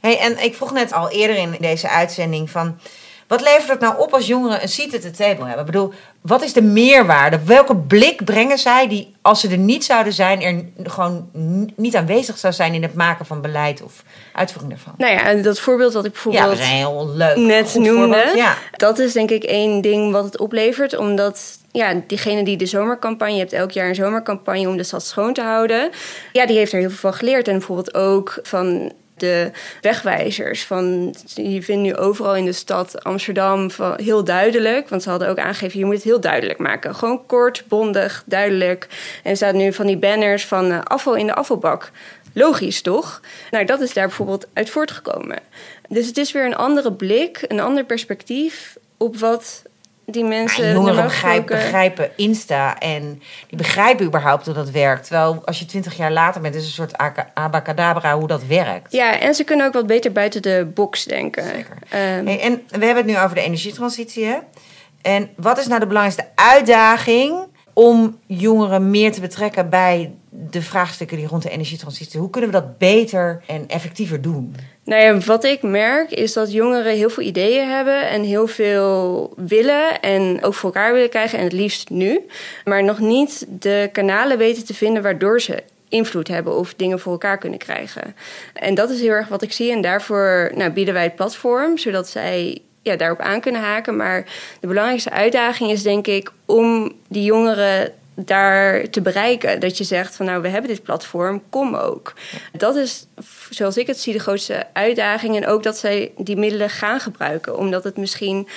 [0.00, 2.78] Hey, en ik vroeg net al eerder in deze uitzending van...
[3.32, 5.58] Wat levert het nou op als jongeren een seat at the table hebben?
[5.58, 7.44] Ik bedoel, wat is de meerwaarde?
[7.44, 10.42] Welke blik brengen zij die, als ze er niet zouden zijn...
[10.84, 11.28] er gewoon
[11.76, 14.94] niet aanwezig zou zijn in het maken van beleid of uitvoering daarvan?
[14.96, 18.32] Nou ja, en dat voorbeeld wat ik Ja, bijvoorbeeld dat een heel leuk net noemde.
[18.34, 18.56] Ja.
[18.72, 20.96] dat is denk ik één ding wat het oplevert.
[20.96, 25.04] Omdat ja, diegene die de zomercampagne, je hebt elk jaar een zomercampagne om de stad
[25.04, 25.90] schoon te houden.
[26.32, 27.48] Ja, die heeft er heel veel van geleerd.
[27.48, 30.64] En bijvoorbeeld ook van de wegwijzers.
[30.64, 34.88] Van, je vindt nu overal in de stad Amsterdam van, heel duidelijk.
[34.88, 36.94] Want ze hadden ook aangegeven, je moet het heel duidelijk maken.
[36.94, 38.88] Gewoon kort, bondig, duidelijk.
[39.22, 41.90] En staat nu van die banners van eh, afval in de afvalbak.
[42.34, 43.20] Logisch, toch?
[43.50, 45.38] Nou, dat is daar bijvoorbeeld uit voortgekomen.
[45.88, 49.62] Dus het is weer een andere blik, een ander perspectief op wat
[50.06, 50.66] die mensen...
[50.66, 55.06] Ja, jongeren normaal begrijpen, Insta en die begrijpen überhaupt hoe dat werkt.
[55.06, 58.92] Terwijl als je twintig jaar later bent, is het een soort abacadabra hoe dat werkt.
[58.92, 61.44] Ja, en ze kunnen ook wat beter buiten de box denken.
[61.44, 61.76] Zeker.
[61.88, 64.24] Ehm, Hey, en we hebben het nu over de energietransitie.
[64.24, 64.36] Hè?
[65.02, 67.34] En wat is nou de belangrijkste uitdaging
[67.72, 72.20] om jongeren meer te betrekken bij de vraagstukken die rond de energietransitie?
[72.20, 74.54] Hoe kunnen we dat beter en effectiever doen?
[74.84, 79.32] Nou ja, wat ik merk is dat jongeren heel veel ideeën hebben en heel veel
[79.36, 82.20] willen en ook voor elkaar willen krijgen en het liefst nu,
[82.64, 87.12] maar nog niet de kanalen weten te vinden waardoor ze invloed hebben of dingen voor
[87.12, 88.14] elkaar kunnen krijgen.
[88.54, 91.78] En dat is heel erg wat ik zie en daarvoor nou, bieden wij het platform
[91.78, 93.96] zodat zij ja, daarop aan kunnen haken.
[93.96, 94.24] Maar
[94.60, 99.60] de belangrijkste uitdaging is denk ik om die jongeren daar te bereiken.
[99.60, 102.12] Dat je zegt van nou, we hebben dit platform, kom ook.
[102.52, 103.06] Dat is,
[103.50, 105.36] zoals ik het zie, de grootste uitdaging.
[105.36, 107.56] En ook dat zij die middelen gaan gebruiken.
[107.56, 108.48] Omdat het misschien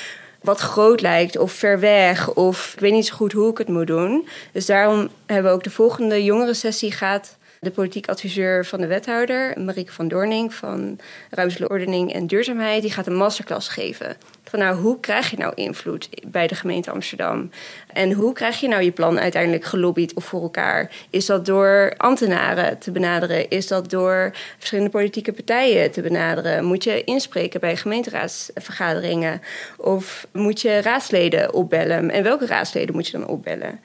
[0.42, 2.34] wat groot lijkt of ver weg.
[2.34, 4.28] Of ik weet niet zo goed hoe ik het moet doen.
[4.52, 9.62] Dus daarom hebben we ook de volgende jongerensessie gaat de politiek adviseur van de wethouder,
[9.62, 14.18] Marieke van Doorning van Ruimtelijke Ordening en Duurzaamheid, die gaat een masterclass geven.
[14.52, 17.50] Nou, hoe krijg je nou invloed bij de gemeente Amsterdam?
[17.94, 20.92] En hoe krijg je nou je plan uiteindelijk gelobbyd of voor elkaar?
[21.10, 23.50] Is dat door ambtenaren te benaderen?
[23.50, 26.66] Is dat door verschillende politieke partijen te benaderen?
[26.66, 29.42] Moet je inspreken bij gemeenteraadsvergaderingen?
[29.78, 32.12] Of moet je raadsleden opbellen?
[32.12, 33.80] En welke raadsleden moet je dan opbellen?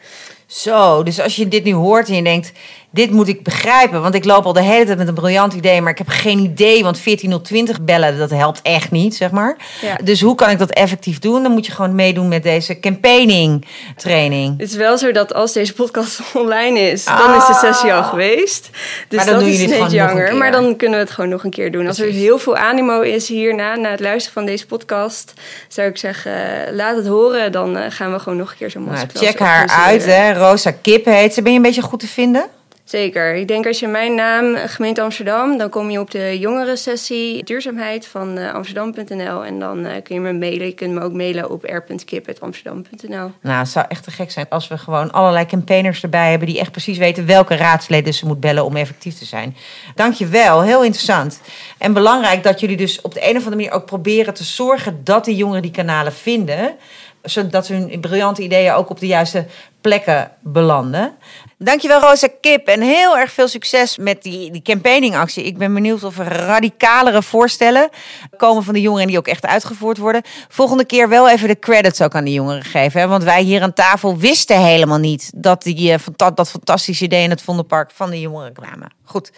[0.50, 2.52] Zo, dus als je dit nu hoort en je denkt,
[2.92, 5.80] dit moet ik begrijpen, want ik loop al de hele tijd met een briljant idee,
[5.82, 9.56] maar ik heb geen idee, want 14020 bellen, dat helpt echt niet, zeg maar.
[9.80, 9.96] Ja.
[10.04, 11.42] Dus hoe kan ik dat effectief doen?
[11.42, 14.58] Dan moet je gewoon meedoen met deze campaigning training.
[14.58, 18.02] Het is wel zo dat als deze podcast online is, dan is de sessie al
[18.02, 18.70] geweest.
[19.08, 20.26] Dus Maar dan dat doen is jammer.
[20.26, 20.36] keer.
[20.36, 21.86] Maar dan kunnen we het gewoon nog een keer doen.
[21.86, 25.32] Als er heel veel animo is hierna, na het luisteren van deze podcast,
[25.68, 26.32] zou ik zeggen,
[26.74, 27.52] laat het horen.
[27.52, 30.32] Dan eh, gaan we gewoon nog een keer zo'n Nou, masterclass check haar uit, hè.
[30.40, 31.42] Rosa Kip heet ze.
[31.42, 32.48] Ben je een beetje goed te vinden?
[32.84, 33.34] Zeker.
[33.34, 37.44] Ik denk als je mijn naam, eh, gemeente Amsterdam, dan kom je op de jongerensessie
[37.44, 39.44] duurzaamheid van eh, amsterdam.nl.
[39.44, 40.66] En dan eh, kun je me mailen.
[40.66, 43.30] Je kunt me ook mailen op r.kip.amsterdam.nl.
[43.40, 46.48] Nou, het zou echt te gek zijn als we gewoon allerlei campaigners erbij hebben...
[46.48, 49.56] die echt precies weten welke raadsleden ze moet bellen om effectief te zijn.
[49.94, 51.40] Dank je wel, heel interessant.
[51.78, 55.00] En belangrijk dat jullie dus op de een of andere manier ook proberen te zorgen...
[55.04, 56.76] dat die jongeren die kanalen vinden...
[57.22, 59.46] zodat hun briljante ideeën ook op de juiste
[59.80, 61.16] plekken belanden.
[61.58, 65.44] Dankjewel Rosa Kip en heel erg veel succes met die, die campaigningactie.
[65.44, 67.88] Ik ben benieuwd of er radicalere voorstellen
[68.36, 70.22] komen van de jongeren die ook echt uitgevoerd worden.
[70.48, 73.00] Volgende keer wel even de credits ook aan die jongeren geven.
[73.00, 73.08] Hè?
[73.08, 77.30] Want wij hier aan tafel wisten helemaal niet dat die, eh, dat fantastische idee in
[77.30, 78.92] het Vondelpark van de jongeren kwamen.
[79.04, 79.32] Goed,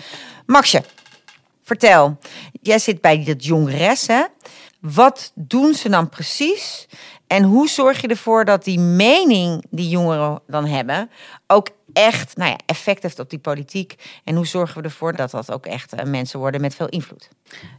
[0.47, 0.83] Maxje,
[1.64, 2.18] vertel.
[2.62, 4.23] Jij zit bij dat jongres, hè?
[4.81, 6.87] Wat doen ze dan precies?
[7.33, 11.11] En hoe zorg je ervoor dat die mening die jongeren dan hebben
[11.47, 13.95] ook echt nou ja, effect heeft op die politiek?
[14.25, 17.29] En hoe zorgen we ervoor dat dat ook echt eh, mensen worden met veel invloed?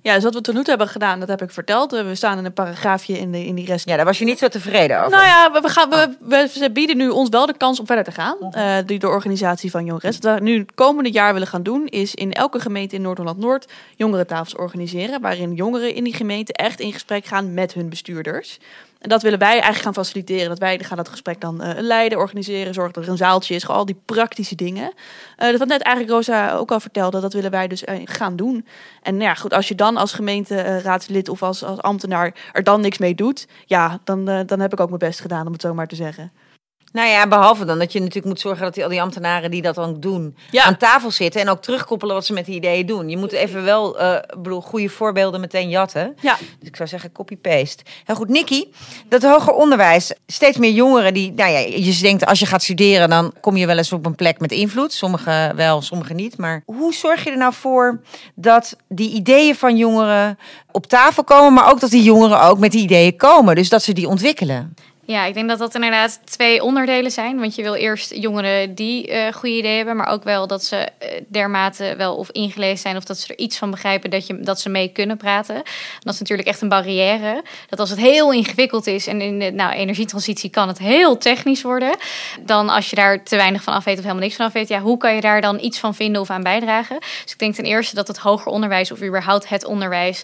[0.02, 1.94] Ja, dus wat we tot nu toe hebben gedaan, dat heb ik verteld.
[1.94, 3.88] Eh, We staan in een paragraafje in, de, in die rest.
[3.90, 5.12] Ja, daar was je niet zo tevreden over.
[5.12, 8.04] Nou ja, we, gaan, we, we, ze bieden nu ons wel de kans om verder
[8.04, 8.38] te gaan.
[8.52, 10.18] eh, die de organisatie van Jongres.
[10.20, 13.72] Wat we nu het komende jaar willen gaan doen, is in elke gemeente in Noord-Holland-Noord
[13.96, 15.22] jongerentafels organiseren.
[15.22, 18.60] Waarin jongeren in die gemeente echt in gesprek gaan met hun bestuurders.
[19.04, 20.50] En dat willen wij eigenlijk gaan faciliteren.
[20.50, 23.64] Dat wij gaan dat gesprek dan eh, leiden, organiseren, zorgen dat er een zaaltje is.
[23.64, 24.94] Gewoon al die praktische dingen.
[25.38, 28.36] Eh, dat wat net eigenlijk Rosa ook al vertelde, dat willen wij dus eh, gaan
[28.36, 28.66] doen.
[29.02, 32.82] En nou ja, goed, als je dan als gemeenteraadslid of als, als ambtenaar er dan
[32.82, 35.74] niks mee doet, ja, dan, dan heb ik ook mijn best gedaan, om het zo
[35.74, 36.32] maar te zeggen.
[36.94, 39.62] Nou ja, behalve dan dat je natuurlijk moet zorgen dat die, al die ambtenaren die
[39.62, 40.64] dat dan doen Ja.
[40.64, 43.10] aan tafel zitten en ook terugkoppelen wat ze met die ideeën doen.
[43.10, 46.16] Je moet even wel, ik bedoel, goede voorbeelden meteen jatten.
[46.22, 46.38] Ja.
[46.60, 47.84] Dus ik zou zeggen copy-paste.
[48.06, 48.74] Heel goed, Nikki,
[49.10, 53.10] dat hoger onderwijs, steeds meer jongeren die, nou ja, je denkt als je gaat studeren
[53.10, 54.94] dan kom je wel eens op een plek met invloed.
[54.94, 56.38] Sommigen wel, sommigen niet.
[56.38, 58.02] Maar hoe zorg je er nou voor
[58.36, 60.38] dat die ideeën van jongeren
[60.72, 63.84] op tafel komen, maar ook dat die jongeren ook met die ideeën komen, dus dat
[63.84, 64.74] ze die ontwikkelen?
[65.06, 67.40] Ja, ik denk dat dat inderdaad twee onderdelen zijn.
[67.40, 70.76] Want je wil eerst jongeren die eh goede ideeën hebben, maar ook wel dat ze
[70.76, 74.40] eh, dermate wel of ingelezen zijn of dat ze er iets van begrijpen dat, je,
[74.40, 75.56] dat ze mee kunnen praten.
[76.00, 77.44] Dat is natuurlijk echt een barrière.
[77.70, 81.62] Dat als het heel ingewikkeld is en in de nou, energietransitie kan het heel technisch
[81.62, 81.96] worden,
[82.42, 84.68] dan als je daar te weinig van af weet of helemaal niks van af weet,
[84.68, 87.00] ja, hoe kan je daar dan iets van vinden of aan bijdragen?
[87.00, 90.24] Dus ik denk ten eerste dat het hoger onderwijs of überhaupt het onderwijs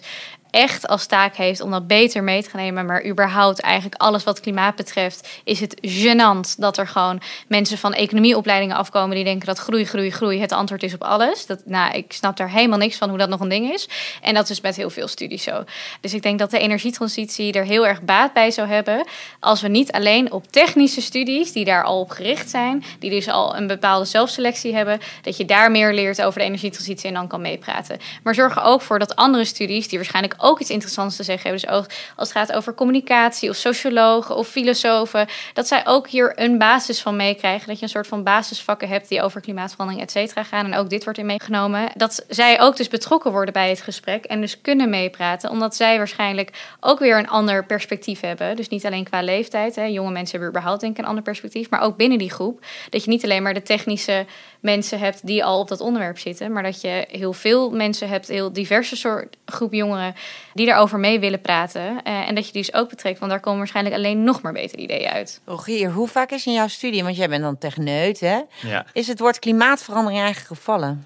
[0.50, 2.86] echt als taak heeft om dat beter mee te gaan nemen.
[2.86, 7.92] Maar überhaupt eigenlijk alles wat klimaat betreft is het gênant dat er gewoon mensen van
[7.92, 11.46] economieopleidingen afkomen die denken dat groei, groei, groei het antwoord is op alles.
[11.46, 13.88] Dat, nou, ik snap daar helemaal niks van hoe dat nog een ding is.
[14.22, 15.64] En dat is met heel veel studies zo.
[16.00, 19.06] Dus ik denk dat de energietransitie er heel erg baat bij zou hebben
[19.40, 23.28] als we niet alleen op technische studies die daar al op gericht zijn, die dus
[23.28, 27.28] al een bepaalde zelfselectie hebben, dat je daar meer leert over de energietransitie en dan
[27.28, 27.98] kan meepraten.
[28.22, 31.50] Maar zorg er ook voor dat andere studies, die waarschijnlijk ook iets interessants te zeggen
[31.50, 36.08] hebben, dus ook als het gaat over communicatie of sociologen of filosofen, dat zij ook
[36.08, 37.68] hier een basis van meekrijgen.
[37.68, 40.64] Dat je een soort van basisvakken hebt die over klimaatverandering, et cetera, gaan.
[40.64, 41.88] En ook dit wordt in meegenomen.
[41.94, 45.96] Dat zij ook dus betrokken worden bij het gesprek en dus kunnen meepraten, omdat zij
[45.96, 46.50] waarschijnlijk
[46.80, 48.56] ook weer een ander perspectief hebben.
[48.56, 49.74] Dus niet alleen qua leeftijd.
[49.74, 49.84] Hè.
[49.84, 52.64] Jonge mensen hebben überhaupt denk ik een ander perspectief, maar ook binnen die groep.
[52.90, 54.26] Dat je niet alleen maar de technische
[54.60, 58.28] mensen hebt die al op dat onderwerp zitten, maar dat je heel veel mensen hebt,
[58.28, 60.14] heel diverse soort groep jongeren
[60.54, 62.02] die daarover mee willen praten.
[62.02, 64.52] Eh, en dat je die dus ook betrekt, want daar komen waarschijnlijk alleen nog maar
[64.52, 65.40] betere ideeën uit.
[65.44, 68.38] Rogier, hoe vaak is in jouw studie, want jij bent dan techneut, hè?
[68.66, 71.04] Ja, Is het woord klimaatverandering eigenlijk gevallen?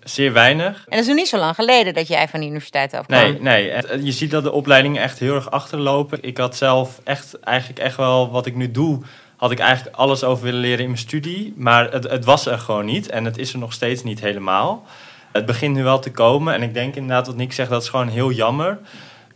[0.00, 0.76] zeer weinig.
[0.76, 3.20] En dat is nog niet zo lang geleden dat jij van de universiteit afkwam.
[3.20, 3.70] Nee, nee.
[3.70, 6.18] Het- Je ziet dat de opleidingen echt heel erg achterlopen.
[6.22, 9.00] Ik had zelf echt, eigenlijk echt wel wat ik nu doe,
[9.40, 11.54] had ik eigenlijk alles over willen leren in mijn studie.
[11.56, 13.10] Maar het, het was er gewoon niet.
[13.10, 14.84] En het is er nog steeds niet helemaal.
[15.32, 16.54] Het begint nu wel te komen.
[16.54, 18.78] En ik denk inderdaad wat Nick zegt, dat is gewoon heel jammer.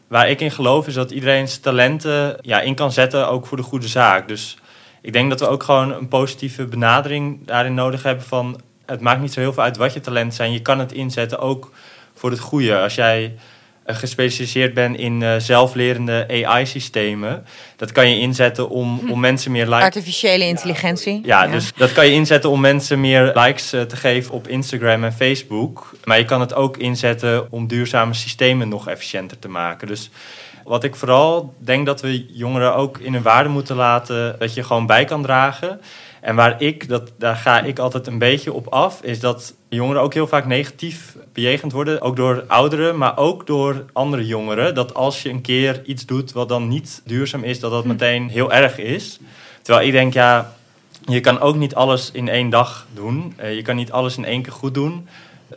[0.09, 3.57] Waar ik in geloof is dat iedereen zijn talenten ja, in kan zetten, ook voor
[3.57, 4.29] de goede zaak.
[4.29, 4.57] Dus
[5.01, 8.61] ik denk dat we ook gewoon een positieve benadering daarin nodig hebben van...
[8.87, 10.53] het maakt niet zo heel veel uit wat je talenten zijn.
[10.53, 11.73] Je kan het inzetten ook
[12.14, 12.79] voor het goede.
[12.79, 13.35] Als jij
[13.87, 17.44] gespecialiseerd bent in uh, zelflerende AI-systemen.
[17.77, 19.83] Dat kan je inzetten om, om mensen meer likes...
[19.83, 21.20] Artificiële intelligentie.
[21.25, 25.05] Ja, dus dat kan je inzetten om mensen meer likes uh, te geven op Instagram
[25.05, 25.97] en Facebook.
[26.05, 29.87] Maar je kan het ook inzetten om duurzame systemen nog efficiënter te maken.
[29.87, 30.11] Dus
[30.64, 34.37] wat ik vooral denk dat we jongeren ook in hun waarde moeten laten...
[34.38, 35.81] dat je gewoon bij kan dragen...
[36.25, 40.03] En waar ik, dat, daar ga ik altijd een beetje op af, is dat jongeren
[40.03, 42.01] ook heel vaak negatief bejegend worden.
[42.01, 44.75] Ook door ouderen, maar ook door andere jongeren.
[44.75, 47.89] Dat als je een keer iets doet wat dan niet duurzaam is, dat dat hm.
[47.89, 49.19] meteen heel erg is.
[49.63, 50.55] Terwijl ik denk, ja,
[51.07, 53.35] je kan ook niet alles in één dag doen.
[53.37, 55.09] Eh, je kan niet alles in één keer goed doen.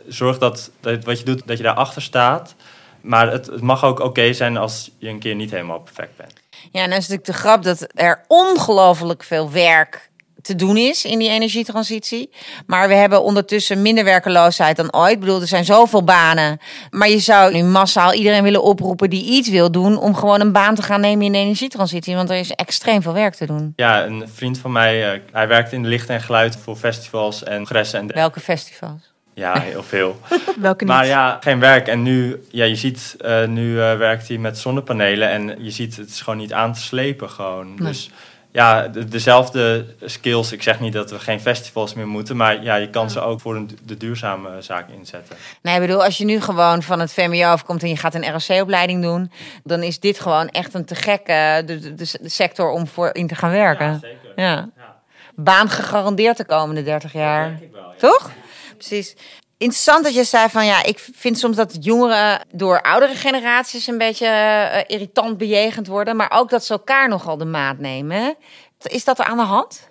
[0.08, 2.54] Zorg dat, dat wat je doet, dat je daarachter staat.
[3.00, 6.32] Maar het, het mag ook oké zijn als je een keer niet helemaal perfect bent.
[6.72, 10.07] Ja, en dan is natuurlijk de grap dat er ongelooflijk veel werk
[10.48, 12.30] te doen is in die energietransitie.
[12.66, 15.12] Maar we hebben ondertussen minder werkeloosheid dan ooit.
[15.12, 16.58] Ik bedoel, er zijn zoveel banen.
[16.90, 19.98] Maar je zou nu massaal iedereen willen oproepen die iets wil doen...
[19.98, 22.14] om gewoon een baan te gaan nemen in de energietransitie.
[22.14, 23.72] Want er is extreem veel werk te doen.
[23.76, 27.44] Ja, een vriend van mij, uh, hij werkt in de licht en geluid voor festivals
[27.44, 28.00] en congressen.
[28.00, 29.12] En Welke festivals?
[29.34, 30.20] Ja, heel veel.
[30.60, 30.92] Welke niet?
[30.92, 31.88] Maar ja, geen werk.
[31.88, 35.28] En nu, ja, je ziet, uh, nu uh, werkt hij met zonnepanelen.
[35.28, 37.66] En je ziet, het is gewoon niet aan te slepen gewoon.
[37.66, 37.88] Nee.
[37.88, 38.10] Dus
[38.50, 40.52] ja, dezelfde skills.
[40.52, 43.40] Ik zeg niet dat we geen festivals meer moeten, maar ja, je kan ze ook
[43.40, 45.36] voor een, de duurzame zaak inzetten.
[45.62, 48.30] Nee, ik bedoel, als je nu gewoon van het VMBO afkomt en je gaat een
[48.30, 49.30] ROC-opleiding doen,
[49.64, 53.34] dan is dit gewoon echt een te gekke de, de, sector om voor in te
[53.34, 53.86] gaan werken.
[53.86, 54.32] Ja, zeker.
[54.36, 54.68] Ja.
[54.76, 54.96] ja.
[55.34, 57.48] Baan gegarandeerd de komende 30 jaar.
[57.48, 57.94] denk ik wel, ja.
[57.98, 58.30] Toch?
[58.76, 59.14] Precies
[59.58, 63.98] interessant dat je zei van ja, ik vind soms dat jongeren door oudere generaties een
[63.98, 68.36] beetje uh, irritant bejegend worden, maar ook dat ze elkaar nogal de maat nemen.
[68.82, 69.87] Is dat er aan de hand?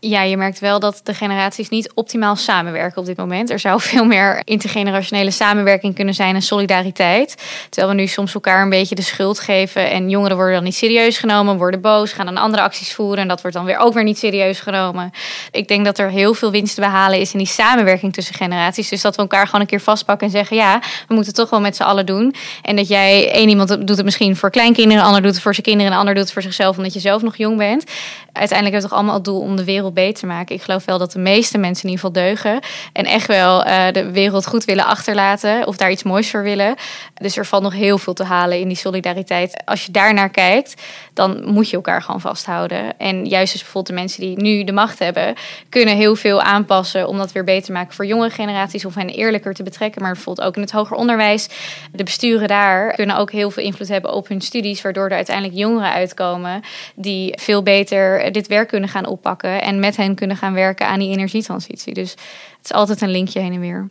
[0.00, 3.50] Ja, je merkt wel dat de generaties niet optimaal samenwerken op dit moment.
[3.50, 7.34] Er zou veel meer intergenerationele samenwerking kunnen zijn en solidariteit.
[7.68, 9.90] Terwijl we nu soms elkaar een beetje de schuld geven.
[9.90, 13.18] En jongeren worden dan niet serieus genomen, worden boos, gaan dan andere acties voeren.
[13.18, 15.10] En dat wordt dan weer ook weer niet serieus genomen.
[15.50, 18.88] Ik denk dat er heel veel winst te behalen is in die samenwerking tussen generaties.
[18.88, 21.60] Dus dat we elkaar gewoon een keer vastpakken en zeggen: ja, we moeten toch wel
[21.60, 22.34] met z'n allen doen.
[22.62, 25.52] En dat jij, één iemand doet het misschien voor kleinkinderen, een ander doet het voor
[25.54, 27.84] zijn kinderen, een ander doet het voor zichzelf omdat je zelf nog jong bent.
[28.32, 30.54] Uiteindelijk hebben we toch allemaal het doel om de wereld beter te maken.
[30.54, 32.60] Ik geloof wel dat de meeste mensen in ieder geval deugen.
[32.92, 35.66] En echt wel uh, de wereld goed willen achterlaten.
[35.66, 36.74] Of daar iets moois voor willen.
[37.14, 39.62] Dus er valt nog heel veel te halen in die solidariteit.
[39.64, 40.82] Als je daarnaar kijkt,
[41.14, 42.98] dan moet je elkaar gewoon vasthouden.
[42.98, 45.34] En juist dus bijvoorbeeld de mensen die nu de macht hebben,
[45.68, 48.84] kunnen heel veel aanpassen om dat weer beter te maken voor jonge generaties.
[48.84, 50.02] Of hen eerlijker te betrekken.
[50.02, 51.48] Maar bijvoorbeeld ook in het hoger onderwijs.
[51.92, 54.82] De besturen daar kunnen ook heel veel invloed hebben op hun studies.
[54.82, 56.62] Waardoor er uiteindelijk jongeren uitkomen
[56.94, 59.62] die veel beter dit werk kunnen gaan oppakken.
[59.62, 61.94] En met hen kunnen gaan werken aan die energietransitie.
[61.94, 63.88] Dus het is altijd een linkje heen en weer.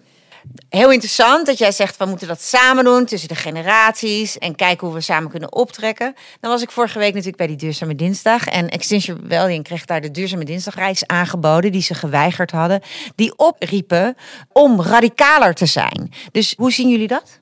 [0.70, 4.88] Heel interessant dat jij zegt, we moeten dat samen doen tussen de generaties en kijken
[4.88, 6.14] hoe we samen kunnen optrekken.
[6.40, 10.02] Dan was ik vorige week natuurlijk bij die Duurzame Dinsdag en Extinction Rebellion kreeg daar
[10.02, 12.82] de Duurzame Dinsdagreis aangeboden die ze geweigerd hadden.
[13.16, 14.16] Die opriepen
[14.52, 16.12] om radicaler te zijn.
[16.32, 17.40] Dus hoe zien jullie dat?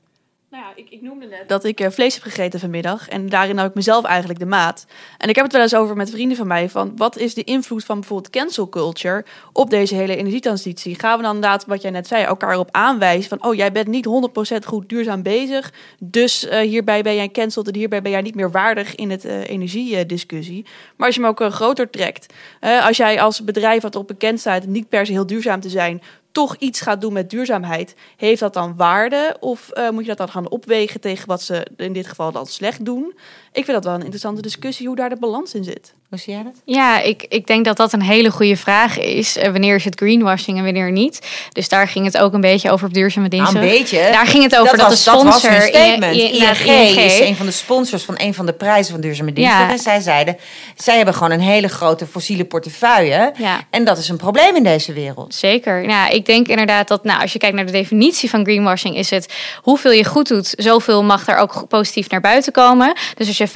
[0.55, 3.09] Nou ja, ik, ik noemde net dat ik uh, vlees heb gegeten vanmiddag.
[3.09, 4.85] En daarin had ik mezelf eigenlijk de maat.
[5.17, 6.69] En ik heb het wel eens over met vrienden van mij.
[6.69, 10.99] Van wat is de invloed van bijvoorbeeld cancel culture op deze hele energietransitie?
[10.99, 13.49] Gaan we dan inderdaad, wat jij net zei, elkaar op aanwijzen van...
[13.49, 14.07] oh, jij bent niet
[14.53, 15.73] 100% goed duurzaam bezig.
[15.99, 19.25] Dus uh, hierbij ben jij cancelled en hierbij ben jij niet meer waardig in het
[19.25, 20.65] uh, energiediscussie.
[20.95, 22.33] Maar als je hem ook groter trekt.
[22.81, 26.01] als jij als bedrijf wat op bekend staat niet per se heel duurzaam te zijn
[26.35, 29.37] toch iets gaat doen met duurzaamheid, heeft dat dan waarde?
[29.39, 32.45] Of uh, moet je dat dan gaan opwegen tegen wat ze in dit geval dan
[32.45, 33.17] slecht doen?
[33.55, 35.93] Ik vind dat wel een interessante discussie hoe daar de balans in zit.
[36.09, 36.53] Hoe zie jij dat?
[36.65, 39.37] Ja, ik, ik denk dat dat een hele goede vraag is.
[39.37, 41.19] Uh, wanneer is het greenwashing en wanneer niet?
[41.51, 43.61] Dus daar ging het ook een beetje over op duurzame diensten.
[43.61, 44.09] een beetje.
[44.11, 45.49] Daar ging het over dat, dat, was, de sponsor...
[45.49, 46.15] Dat was statement.
[46.15, 49.59] ING, ING, is een van de sponsors van een van de prijzen van duurzame diensten.
[49.59, 49.71] Ja.
[49.71, 50.37] En zij zeiden,
[50.75, 53.33] zij hebben gewoon een hele grote fossiele portefeuille.
[53.37, 53.59] Ja.
[53.69, 55.35] En dat is een probleem in deze wereld.
[55.35, 55.85] Zeker.
[55.85, 59.09] Nou, ik denk inderdaad dat, nou, als je kijkt naar de definitie van greenwashing, is
[59.09, 62.95] het hoeveel je goed doet, zoveel mag er ook positief naar buiten komen.
[63.15, 63.51] Dus als je 5%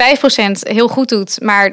[0.60, 1.72] heel goed doet, maar 95%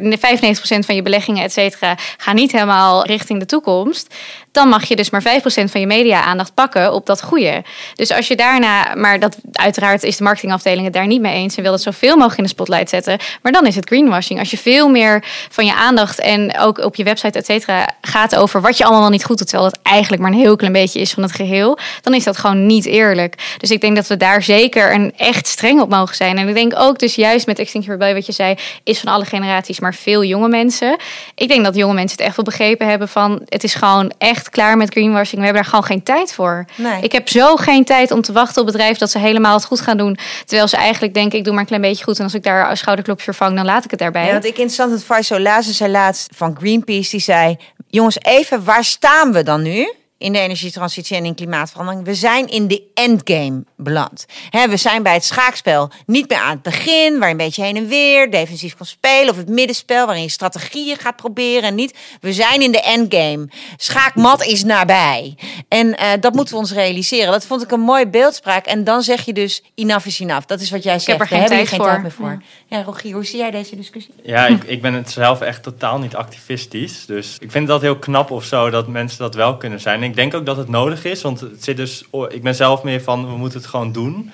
[0.59, 4.15] van je beleggingen, et cetera, gaan niet helemaal richting de toekomst
[4.57, 7.63] dan mag je dus maar 5% van je media-aandacht pakken op dat goede.
[7.95, 11.55] Dus als je daarna, maar dat uiteraard is de marketingafdeling het daar niet mee eens
[11.55, 14.39] en wil het zoveel mogelijk in de spotlight zetten, maar dan is het greenwashing.
[14.39, 18.35] Als je veel meer van je aandacht en ook op je website, et cetera, gaat
[18.35, 20.73] over wat je allemaal wel niet goed doet, terwijl het eigenlijk maar een heel klein
[20.73, 23.55] beetje is van het geheel, dan is dat gewoon niet eerlijk.
[23.57, 26.37] Dus ik denk dat we daar zeker een echt streng op mogen zijn.
[26.37, 29.25] En ik denk ook dus juist met Extinction Rebellion, wat je zei, is van alle
[29.25, 30.97] generaties, maar veel jonge mensen.
[31.35, 34.46] Ik denk dat jonge mensen het echt wel begrepen hebben van het is gewoon echt
[34.49, 35.37] klaar met greenwashing.
[35.37, 36.65] We hebben daar gewoon geen tijd voor.
[36.75, 37.01] Nee.
[37.01, 39.81] Ik heb zo geen tijd om te wachten op bedrijven dat ze helemaal het goed
[39.81, 40.17] gaan doen.
[40.45, 42.17] Terwijl ze eigenlijk denken, ik doe maar een klein beetje goed.
[42.17, 44.25] En als ik daar een schouderklopje vervang, dan laat ik het daarbij.
[44.25, 47.09] Ja, wat ik interessant het Faisal Lazen zei laatst van Greenpeace.
[47.09, 47.57] Die zei,
[47.87, 49.93] jongens even, waar staan we dan nu?
[50.17, 52.05] In de energietransitie en in klimaatverandering.
[52.05, 54.25] We zijn in de endgame beland.
[54.49, 57.63] Hè, we zijn bij het schaakspel niet meer aan het begin, waar je een beetje
[57.63, 59.29] heen en weer defensief kan spelen.
[59.29, 61.63] Of het middenspel, waarin je strategieën gaat proberen.
[61.63, 63.47] En niet, we zijn in de endgame.
[63.77, 65.35] Schaakmat is nabij.
[65.67, 67.31] En eh, dat moeten we ons realiseren.
[67.31, 68.65] Dat vond ik een mooie beeldspraak.
[68.65, 70.47] En dan zeg je dus, enough is enough.
[70.47, 71.19] Dat is wat jij zegt.
[71.19, 71.87] heb er geen tijd geen voor.
[71.87, 72.41] tijd meer voor.
[72.67, 74.13] Ja, Rogier, hoe zie jij deze discussie?
[74.23, 77.05] Ja, ik, ik ben het zelf echt totaal niet activistisch.
[77.05, 80.03] Dus ik vind dat heel knap of zo dat mensen dat wel kunnen zijn.
[80.07, 83.01] Ik denk ook dat het nodig is, want het zit dus, ik ben zelf meer
[83.01, 84.31] van we moeten het gewoon doen.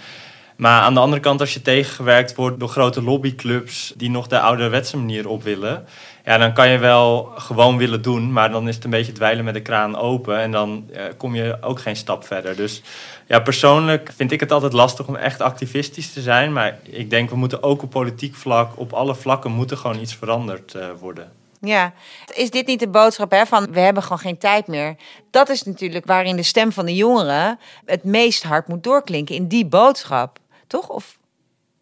[0.56, 4.40] Maar aan de andere kant, als je tegengewerkt wordt door grote lobbyclubs die nog de
[4.40, 5.86] ouderwetse manier op willen,
[6.26, 9.46] ja, dan kan je wel gewoon willen doen, maar dan is het een beetje dweilen
[9.46, 12.56] met de kraan open en dan eh, kom je ook geen stap verder.
[12.56, 12.82] Dus
[13.28, 17.30] ja, persoonlijk vind ik het altijd lastig om echt activistisch te zijn, maar ik denk
[17.30, 21.43] we moeten ook op politiek vlak, op alle vlakken, moeten gewoon iets veranderd eh, worden.
[21.66, 21.94] Ja,
[22.34, 24.96] is dit niet de boodschap hè, van we hebben gewoon geen tijd meer?
[25.32, 29.48] Dat is natuurlijk waarin de stem van de jongeren het meest hard moet doorklinken in
[29.48, 30.90] die boodschap, toch?
[30.90, 31.18] Of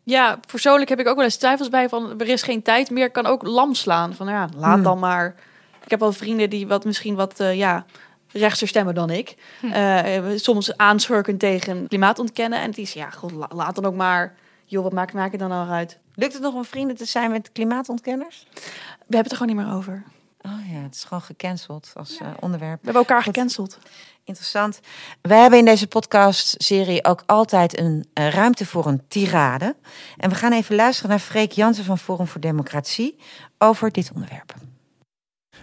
[0.04, 3.12] Ja, persoonlijk heb ik ook wel eens twijfels bij van er is geen tijd meer,
[3.12, 4.14] kan ook lam slaan.
[4.16, 4.84] Van ja, laat Hmm.
[4.84, 5.36] dan maar.
[5.84, 7.86] Ik heb wel vrienden die wat misschien wat eh, ja,
[8.32, 9.36] rechtser stemmen dan ik.
[9.74, 12.60] Eh, soms aanschurken tegen klimaat ontkennen.
[12.60, 14.36] En het is ja, god, la- laat dan ook maar.
[14.66, 16.00] Joh, wat maakt, maakt het dan nou uit?
[16.16, 18.48] Lukt het nog om vrienden te zijn met klimaatontkenners?
[18.54, 18.62] We
[19.00, 20.04] hebben het er gewoon niet meer over.
[20.42, 22.80] Oh ja, het is gewoon gecanceld als eh, onderwerp.
[22.80, 23.78] We hebben elkaar gecanceld.
[24.24, 24.80] Interessant.
[25.22, 29.76] We hebben in deze podcast-serie ook altijd een eh, ruimte voor een tirade.
[30.18, 33.18] En we gaan even luisteren naar Freek Jansen van Forum voor Democratie
[33.58, 34.54] over dit onderwerp.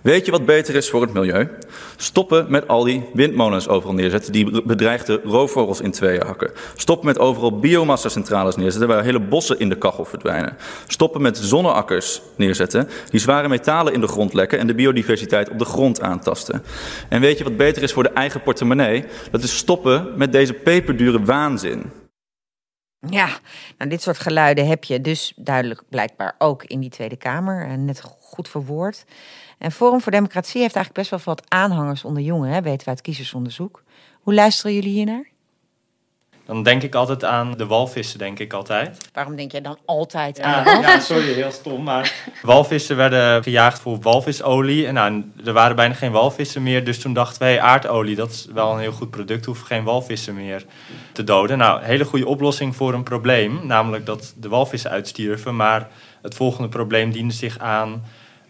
[0.02, 1.48] Weet je wat beter is voor het milieu?
[1.96, 6.50] Stoppen met al die windmolens overal neerzetten die bedreigde roofvogels in tweeën hakken.
[6.74, 10.56] Stoppen met overal biomassa-centrales neerzetten waar hele bossen in de kachel verdwijnen.
[10.86, 15.58] Stoppen met zonneakkers neerzetten die zware metalen in de grond lekken en de biodiversiteit op
[15.58, 16.62] de grond aantasten.
[17.08, 19.04] En weet je wat beter is voor de eigen portemonnee?
[19.30, 21.82] Dat is stoppen met deze peperdure waanzin.
[23.10, 23.28] Ja,
[23.78, 27.66] nou, dit soort geluiden heb je dus duidelijk blijkbaar ook in die Tweede Kamer.
[27.66, 29.04] En net goed verwoord.
[29.58, 32.90] En Forum voor Democratie heeft eigenlijk best wel wat aanhangers onder jongeren, hè, weten we
[32.90, 33.82] uit kiezersonderzoek.
[34.20, 35.26] Hoe luisteren jullie hiernaar?
[36.46, 39.08] Dan denk ik altijd aan de walvissen, denk ik altijd.
[39.12, 40.80] Waarom denk jij dan altijd Ja, aan?
[40.80, 41.82] ja, sorry, heel stom.
[41.82, 44.86] Maar walvissen werden gejaagd voor walvisolie.
[44.86, 46.84] En nou, er waren bijna geen walvissen meer.
[46.84, 49.44] Dus toen dachten wij, aardolie, dat is wel een heel goed product.
[49.44, 50.64] Hoeven geen walvissen meer
[51.12, 51.58] te doden.
[51.58, 53.60] Nou, hele goede oplossing voor een probleem.
[53.66, 55.56] Namelijk dat de walvissen uitstierven.
[55.56, 55.88] Maar
[56.22, 58.04] het volgende probleem diende zich aan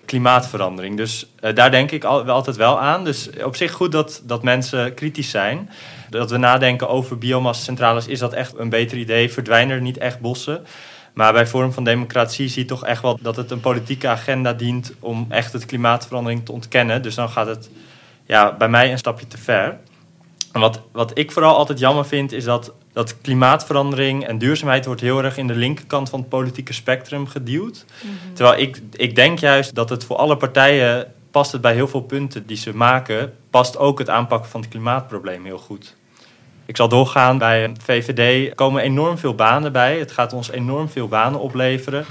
[0.08, 0.96] klimaatverandering.
[0.96, 3.04] Dus eh, daar denk ik al, altijd wel aan.
[3.04, 5.70] Dus op zich goed dat, dat mensen kritisch zijn.
[6.10, 8.06] Dat we nadenken over biomassa-centrales.
[8.06, 9.32] Is dat echt een beter idee?
[9.32, 10.66] Verdwijnen er niet echt bossen?
[11.12, 14.52] Maar bij Forum van Democratie zie je toch echt wel dat het een politieke agenda
[14.52, 17.02] dient om echt het klimaatverandering te ontkennen.
[17.02, 17.70] Dus dan gaat het
[18.26, 19.78] ja, bij mij een stapje te ver.
[20.52, 25.24] Wat, wat ik vooral altijd jammer vind, is dat, dat klimaatverandering en duurzaamheid wordt heel
[25.24, 27.84] erg in de linkerkant van het politieke spectrum geduwd.
[28.32, 32.00] Terwijl ik, ik denk juist dat het voor alle partijen past het bij heel veel
[32.00, 35.96] punten die ze maken, past ook het aanpakken van het klimaatprobleem heel goed.
[36.68, 37.38] Ik zal doorgaan.
[37.38, 39.98] Bij VVD komen enorm veel banen bij.
[39.98, 42.04] Het gaat ons enorm veel banen opleveren.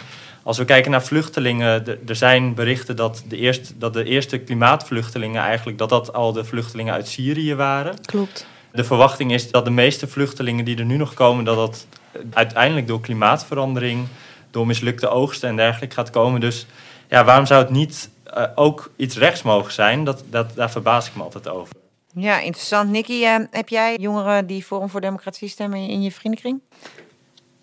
[0.47, 4.37] Als we kijken naar vluchtelingen, de- er zijn berichten dat de, eerste, dat de eerste
[4.37, 8.01] klimaatvluchtelingen eigenlijk dat dat al de vluchtelingen uit Syrië waren.
[8.01, 8.45] Klopt.
[8.71, 11.87] De verwachting is dat de meeste vluchtelingen die er nu nog komen, dat dat
[12.33, 14.07] uiteindelijk door klimaatverandering,
[14.51, 16.39] door mislukte oogsten en dergelijke gaat komen.
[16.39, 16.65] Dus
[17.09, 20.03] ja, waarom zou het niet eh, ook iets rechts mogen zijn?
[20.03, 21.75] Dat, dat, daar verbaas ik me altijd over.
[22.13, 22.89] Ja, interessant.
[22.89, 26.59] Nicky, eh, heb jij jongeren die Forum voor Democratie stemmen in je vriendenkring?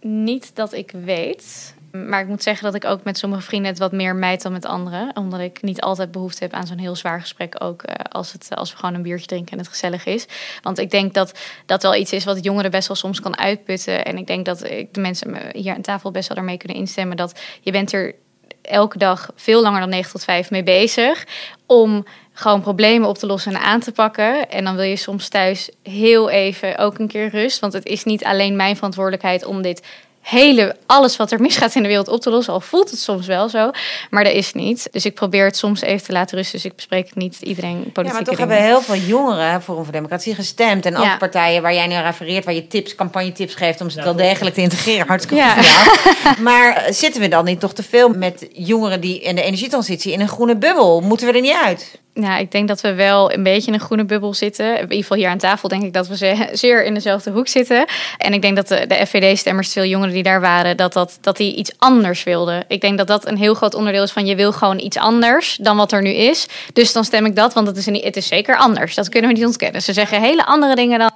[0.01, 1.75] Niet dat ik weet.
[1.95, 4.53] Maar ik moet zeggen dat ik ook met sommige vrienden het wat meer mijt dan
[4.53, 5.17] met anderen.
[5.17, 7.55] Omdat ik niet altijd behoefte heb aan zo'n heel zwaar gesprek.
[7.59, 10.27] Ook eh, als, het, als we gewoon een biertje drinken en het gezellig is.
[10.63, 14.05] Want ik denk dat dat wel iets is wat jongeren best wel soms kan uitputten.
[14.05, 16.77] En ik denk dat ik de mensen me hier aan tafel best wel daarmee kunnen
[16.77, 17.17] instemmen.
[17.17, 18.15] Dat je bent er
[18.63, 21.27] elke dag veel langer dan 9 tot 5 mee bezig.
[21.67, 24.51] Om gewoon problemen op te lossen en aan te pakken.
[24.51, 27.59] En dan wil je soms thuis heel even ook een keer rust.
[27.59, 29.83] Want het is niet alleen mijn verantwoordelijkheid om dit
[30.25, 32.53] hele, alles wat er misgaat in de wereld op te lossen.
[32.53, 33.71] Al voelt het soms wel zo,
[34.11, 34.89] maar dat is niet.
[34.91, 36.55] Dus ik probeer het soms even te laten rusten.
[36.61, 38.49] Dus ik bespreek het niet iedereen politieke Ja, maar toch dingen.
[38.51, 40.87] hebben heel veel jongeren voor voor Democratie gestemd.
[40.87, 40.99] En Ja.
[40.99, 44.55] andere partijen waar jij nu refereert, waar je tips, campagnetips geeft om ze wel degelijk
[44.55, 45.07] te integreren.
[45.07, 45.55] Hartstikke Ja.
[45.55, 46.39] goed.
[46.43, 50.13] Maar eh, zitten we dan niet toch te veel met jongeren die in de energietransitie
[50.13, 51.01] in een groene bubbel?
[51.01, 52.03] Moeten we er niet uit?
[52.15, 54.75] Ja, ik denk dat we wel een beetje in een groene bubbel zitten.
[54.75, 57.49] In ieder geval hier aan tafel denk ik dat we ze- zeer in dezelfde hoek
[57.49, 57.87] zitten.
[58.19, 61.37] En ik denk dat de, de FVD-stemmers, veel jongeren die daar waren, dat, dat, dat
[61.37, 62.65] die iets anders wilden.
[62.69, 65.57] Ik denk dat dat een heel groot onderdeel is van je wil gewoon iets anders
[65.57, 66.47] dan wat er nu is.
[66.73, 68.95] Dus dan stem ik dat, want het is, een, het is zeker anders.
[68.95, 69.83] Dat kunnen we niet ontkennen.
[69.83, 71.11] Ze zeggen hele andere dingen dan.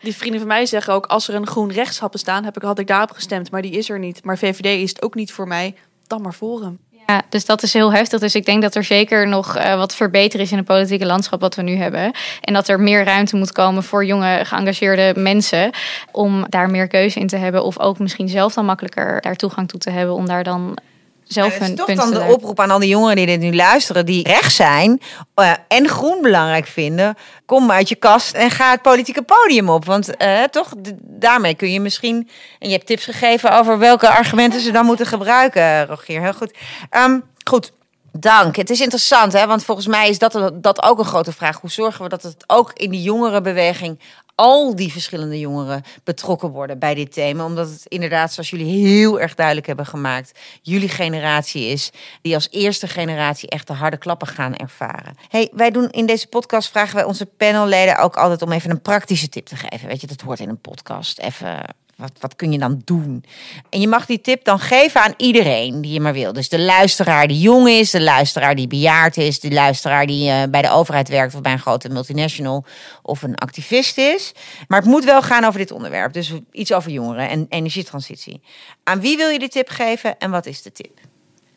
[0.00, 2.62] Die vrienden van mij zeggen ook, als er een groen rechts had bestaan, heb ik,
[2.62, 3.50] had ik daarop gestemd.
[3.50, 4.24] Maar die is er niet.
[4.24, 5.74] Maar VVD is het ook niet voor mij.
[6.06, 6.78] Dan maar Forum.
[7.06, 8.20] Ja, dus dat is heel heftig.
[8.20, 11.40] Dus ik denk dat er zeker nog eh, wat verbeteren is in het politieke landschap
[11.40, 12.12] wat we nu hebben.
[12.40, 15.70] En dat er meer ruimte moet komen voor jonge, geëngageerde mensen.
[16.12, 17.64] Om daar meer keuze in te hebben.
[17.64, 20.14] Of ook misschien zelf dan makkelijker daar toegang toe te hebben.
[20.14, 20.78] Om daar dan
[21.24, 24.06] zelf hun is toch dan de oproep aan al die jongeren die dit nu luisteren,
[24.06, 25.00] die rechts zijn
[25.34, 27.16] eh, en groen belangrijk vinden.
[27.46, 29.84] Kom uit je kast en ga het politieke podium op.
[29.84, 32.28] Want eh, toch, daarmee kun je misschien.
[32.58, 36.20] En je hebt tips gegeven over welke argumenten ze dan moeten gebruiken, Rogier.
[36.20, 36.56] Heel goed.
[36.90, 37.72] Ehm, goed.
[38.18, 38.56] Dank.
[38.56, 39.46] Het is interessant, hè?
[39.46, 41.60] want volgens mij is dat, dat ook een grote vraag.
[41.60, 43.98] Hoe zorgen we dat het ook in die jongerenbeweging
[44.34, 47.44] al die verschillende jongeren betrokken worden bij dit thema?
[47.44, 51.90] Omdat het inderdaad, zoals jullie heel erg duidelijk hebben gemaakt, jullie generatie is
[52.22, 55.14] die als eerste generatie echt de harde klappen gaan ervaren.
[55.28, 58.82] Hey, wij doen in deze podcast vragen wij onze panelleden ook altijd om even een
[58.82, 59.88] praktische tip te geven.
[59.88, 61.18] Weet je, dat hoort in een podcast.
[61.18, 61.64] Even
[61.96, 63.24] wat, wat kun je dan doen?
[63.70, 66.32] En je mag die tip dan geven aan iedereen die je maar wil.
[66.32, 70.42] Dus de luisteraar die jong is, de luisteraar die bejaard is, de luisteraar die eh,
[70.50, 72.64] bij de overheid werkt of bij een grote multinational
[73.02, 74.32] of een activist is.
[74.68, 76.12] Maar het moet wel gaan over dit onderwerp.
[76.12, 78.40] Dus iets over jongeren en energietransitie.
[78.84, 80.98] Aan wie wil je die tip geven en wat is de tip?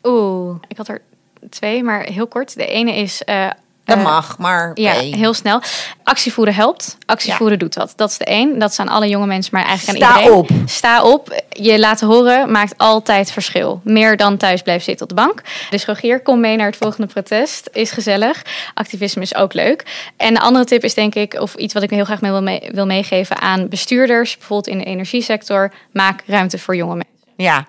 [0.02, 1.02] Oeh, ik had er
[1.50, 2.54] twee, maar heel kort.
[2.54, 3.24] De ene is.
[3.24, 3.50] eh,
[3.88, 5.60] Dat eh, mag, maar Ja, heel snel.
[6.04, 6.96] Actievoeren helpt.
[7.06, 7.92] Actievoeren doet dat.
[7.96, 8.58] Dat is de één.
[8.58, 10.38] Dat aan alle jonge mensen, maar eigenlijk aan Sta iedereen.
[10.38, 10.50] op.
[10.66, 11.42] Sta op.
[11.48, 13.80] Je laten horen maakt altijd verschil.
[13.84, 15.42] Meer dan thuis blijven zitten op de bank.
[15.70, 17.68] Dus Rogier, kom mee naar het volgende protest.
[17.72, 18.42] Is gezellig.
[18.74, 20.10] Activisme is ook leuk.
[20.16, 22.42] En de andere tip is denk ik, of iets wat ik heel graag mee wil,
[22.42, 25.72] mee- wil meegeven aan bestuurders, bijvoorbeeld in de energiesector.
[25.92, 27.14] Maak ruimte voor jonge mensen.
[27.36, 27.66] Ja.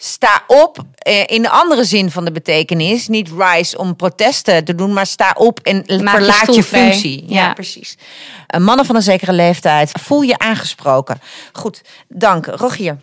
[0.00, 3.08] Sta op eh, in de andere zin van de betekenis.
[3.08, 7.24] Niet rise om protesten te doen, maar sta op en verlaat je functie.
[7.26, 7.52] Ja, Ja.
[7.52, 7.96] precies.
[8.46, 11.20] Eh, mannen van een zekere leeftijd, voel je aangesproken.
[11.52, 12.46] Goed, dank.
[12.46, 12.96] Rogier.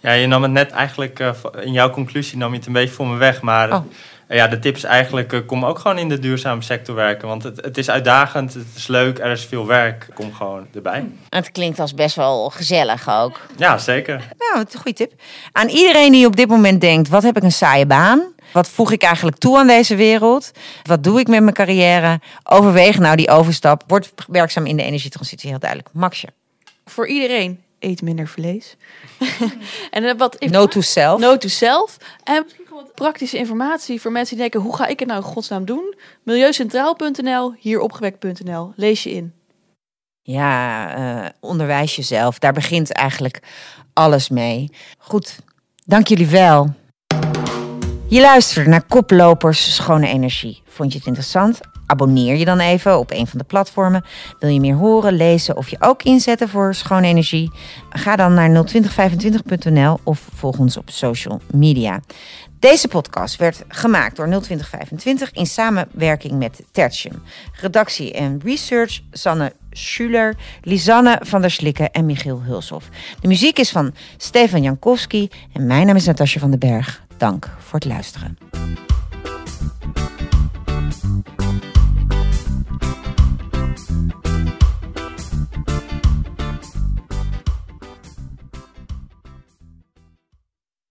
[0.00, 2.94] Ja, je nam het net eigenlijk, eh, in jouw conclusie nam je het een beetje
[2.94, 3.42] voor me weg.
[3.42, 3.80] Maar Oh.
[4.28, 7.28] Ja, de tip is eigenlijk, eh, kom ook gewoon in de duurzame sector werken.
[7.28, 10.08] Want het, het is uitdagend, het is leuk, er is veel werk.
[10.14, 11.04] Kom gewoon erbij.
[11.28, 13.40] Het klinkt als best wel gezellig ook.
[13.56, 14.22] Ja, zeker.
[14.38, 15.12] Nou, een goede tip.
[15.52, 18.34] Aan iedereen die op dit moment denkt: wat heb ik een saaie baan?
[18.52, 20.50] Wat voeg ik eigenlijk toe aan deze wereld?
[20.82, 22.20] Wat doe ik met mijn carrière?
[22.44, 23.82] Overweeg nou die overstap.
[23.86, 25.90] Word werkzaam in de energietransitie, heel duidelijk.
[25.92, 26.28] Maxje.
[26.84, 28.76] Voor iedereen, eet minder vlees.
[29.90, 31.20] en eh, wat No to self.
[31.20, 31.96] No to self.
[32.24, 34.60] En misschien gewoon wat praktische informatie voor mensen die denken...
[34.60, 35.94] hoe ga ik het nou in godsnaam doen?
[36.22, 38.72] Milieucentraal.nl, hieropgewekt.nl.
[38.76, 39.32] Lees je in.
[40.22, 42.38] Ja, eh, onderwijs jezelf.
[42.38, 43.42] Daar begint eigenlijk
[43.92, 44.70] alles mee.
[44.98, 45.38] Goed,
[45.84, 46.74] dank jullie wel.
[48.08, 50.62] Je luisterde naar Koplopers Schone Energie.
[50.66, 51.60] Vond je het interessant?
[51.86, 54.04] Abonneer je dan even op een van de platformen.
[54.38, 57.50] Wil je meer horen, lezen of je ook inzetten voor schone energie?
[57.90, 62.00] Ga dan naar 02025.nl of volg ons op social media.
[62.58, 67.22] Deze podcast werd gemaakt door 02025 in samenwerking met Tertium.
[67.60, 72.88] Redactie en research Sanne Schuler, Lisanne van der Slikken en Michiel Hulshoff.
[73.20, 77.04] De muziek is van Stefan Jankowski en mijn naam is Natasja van den Berg.
[77.16, 78.38] Dank voor het luisteren.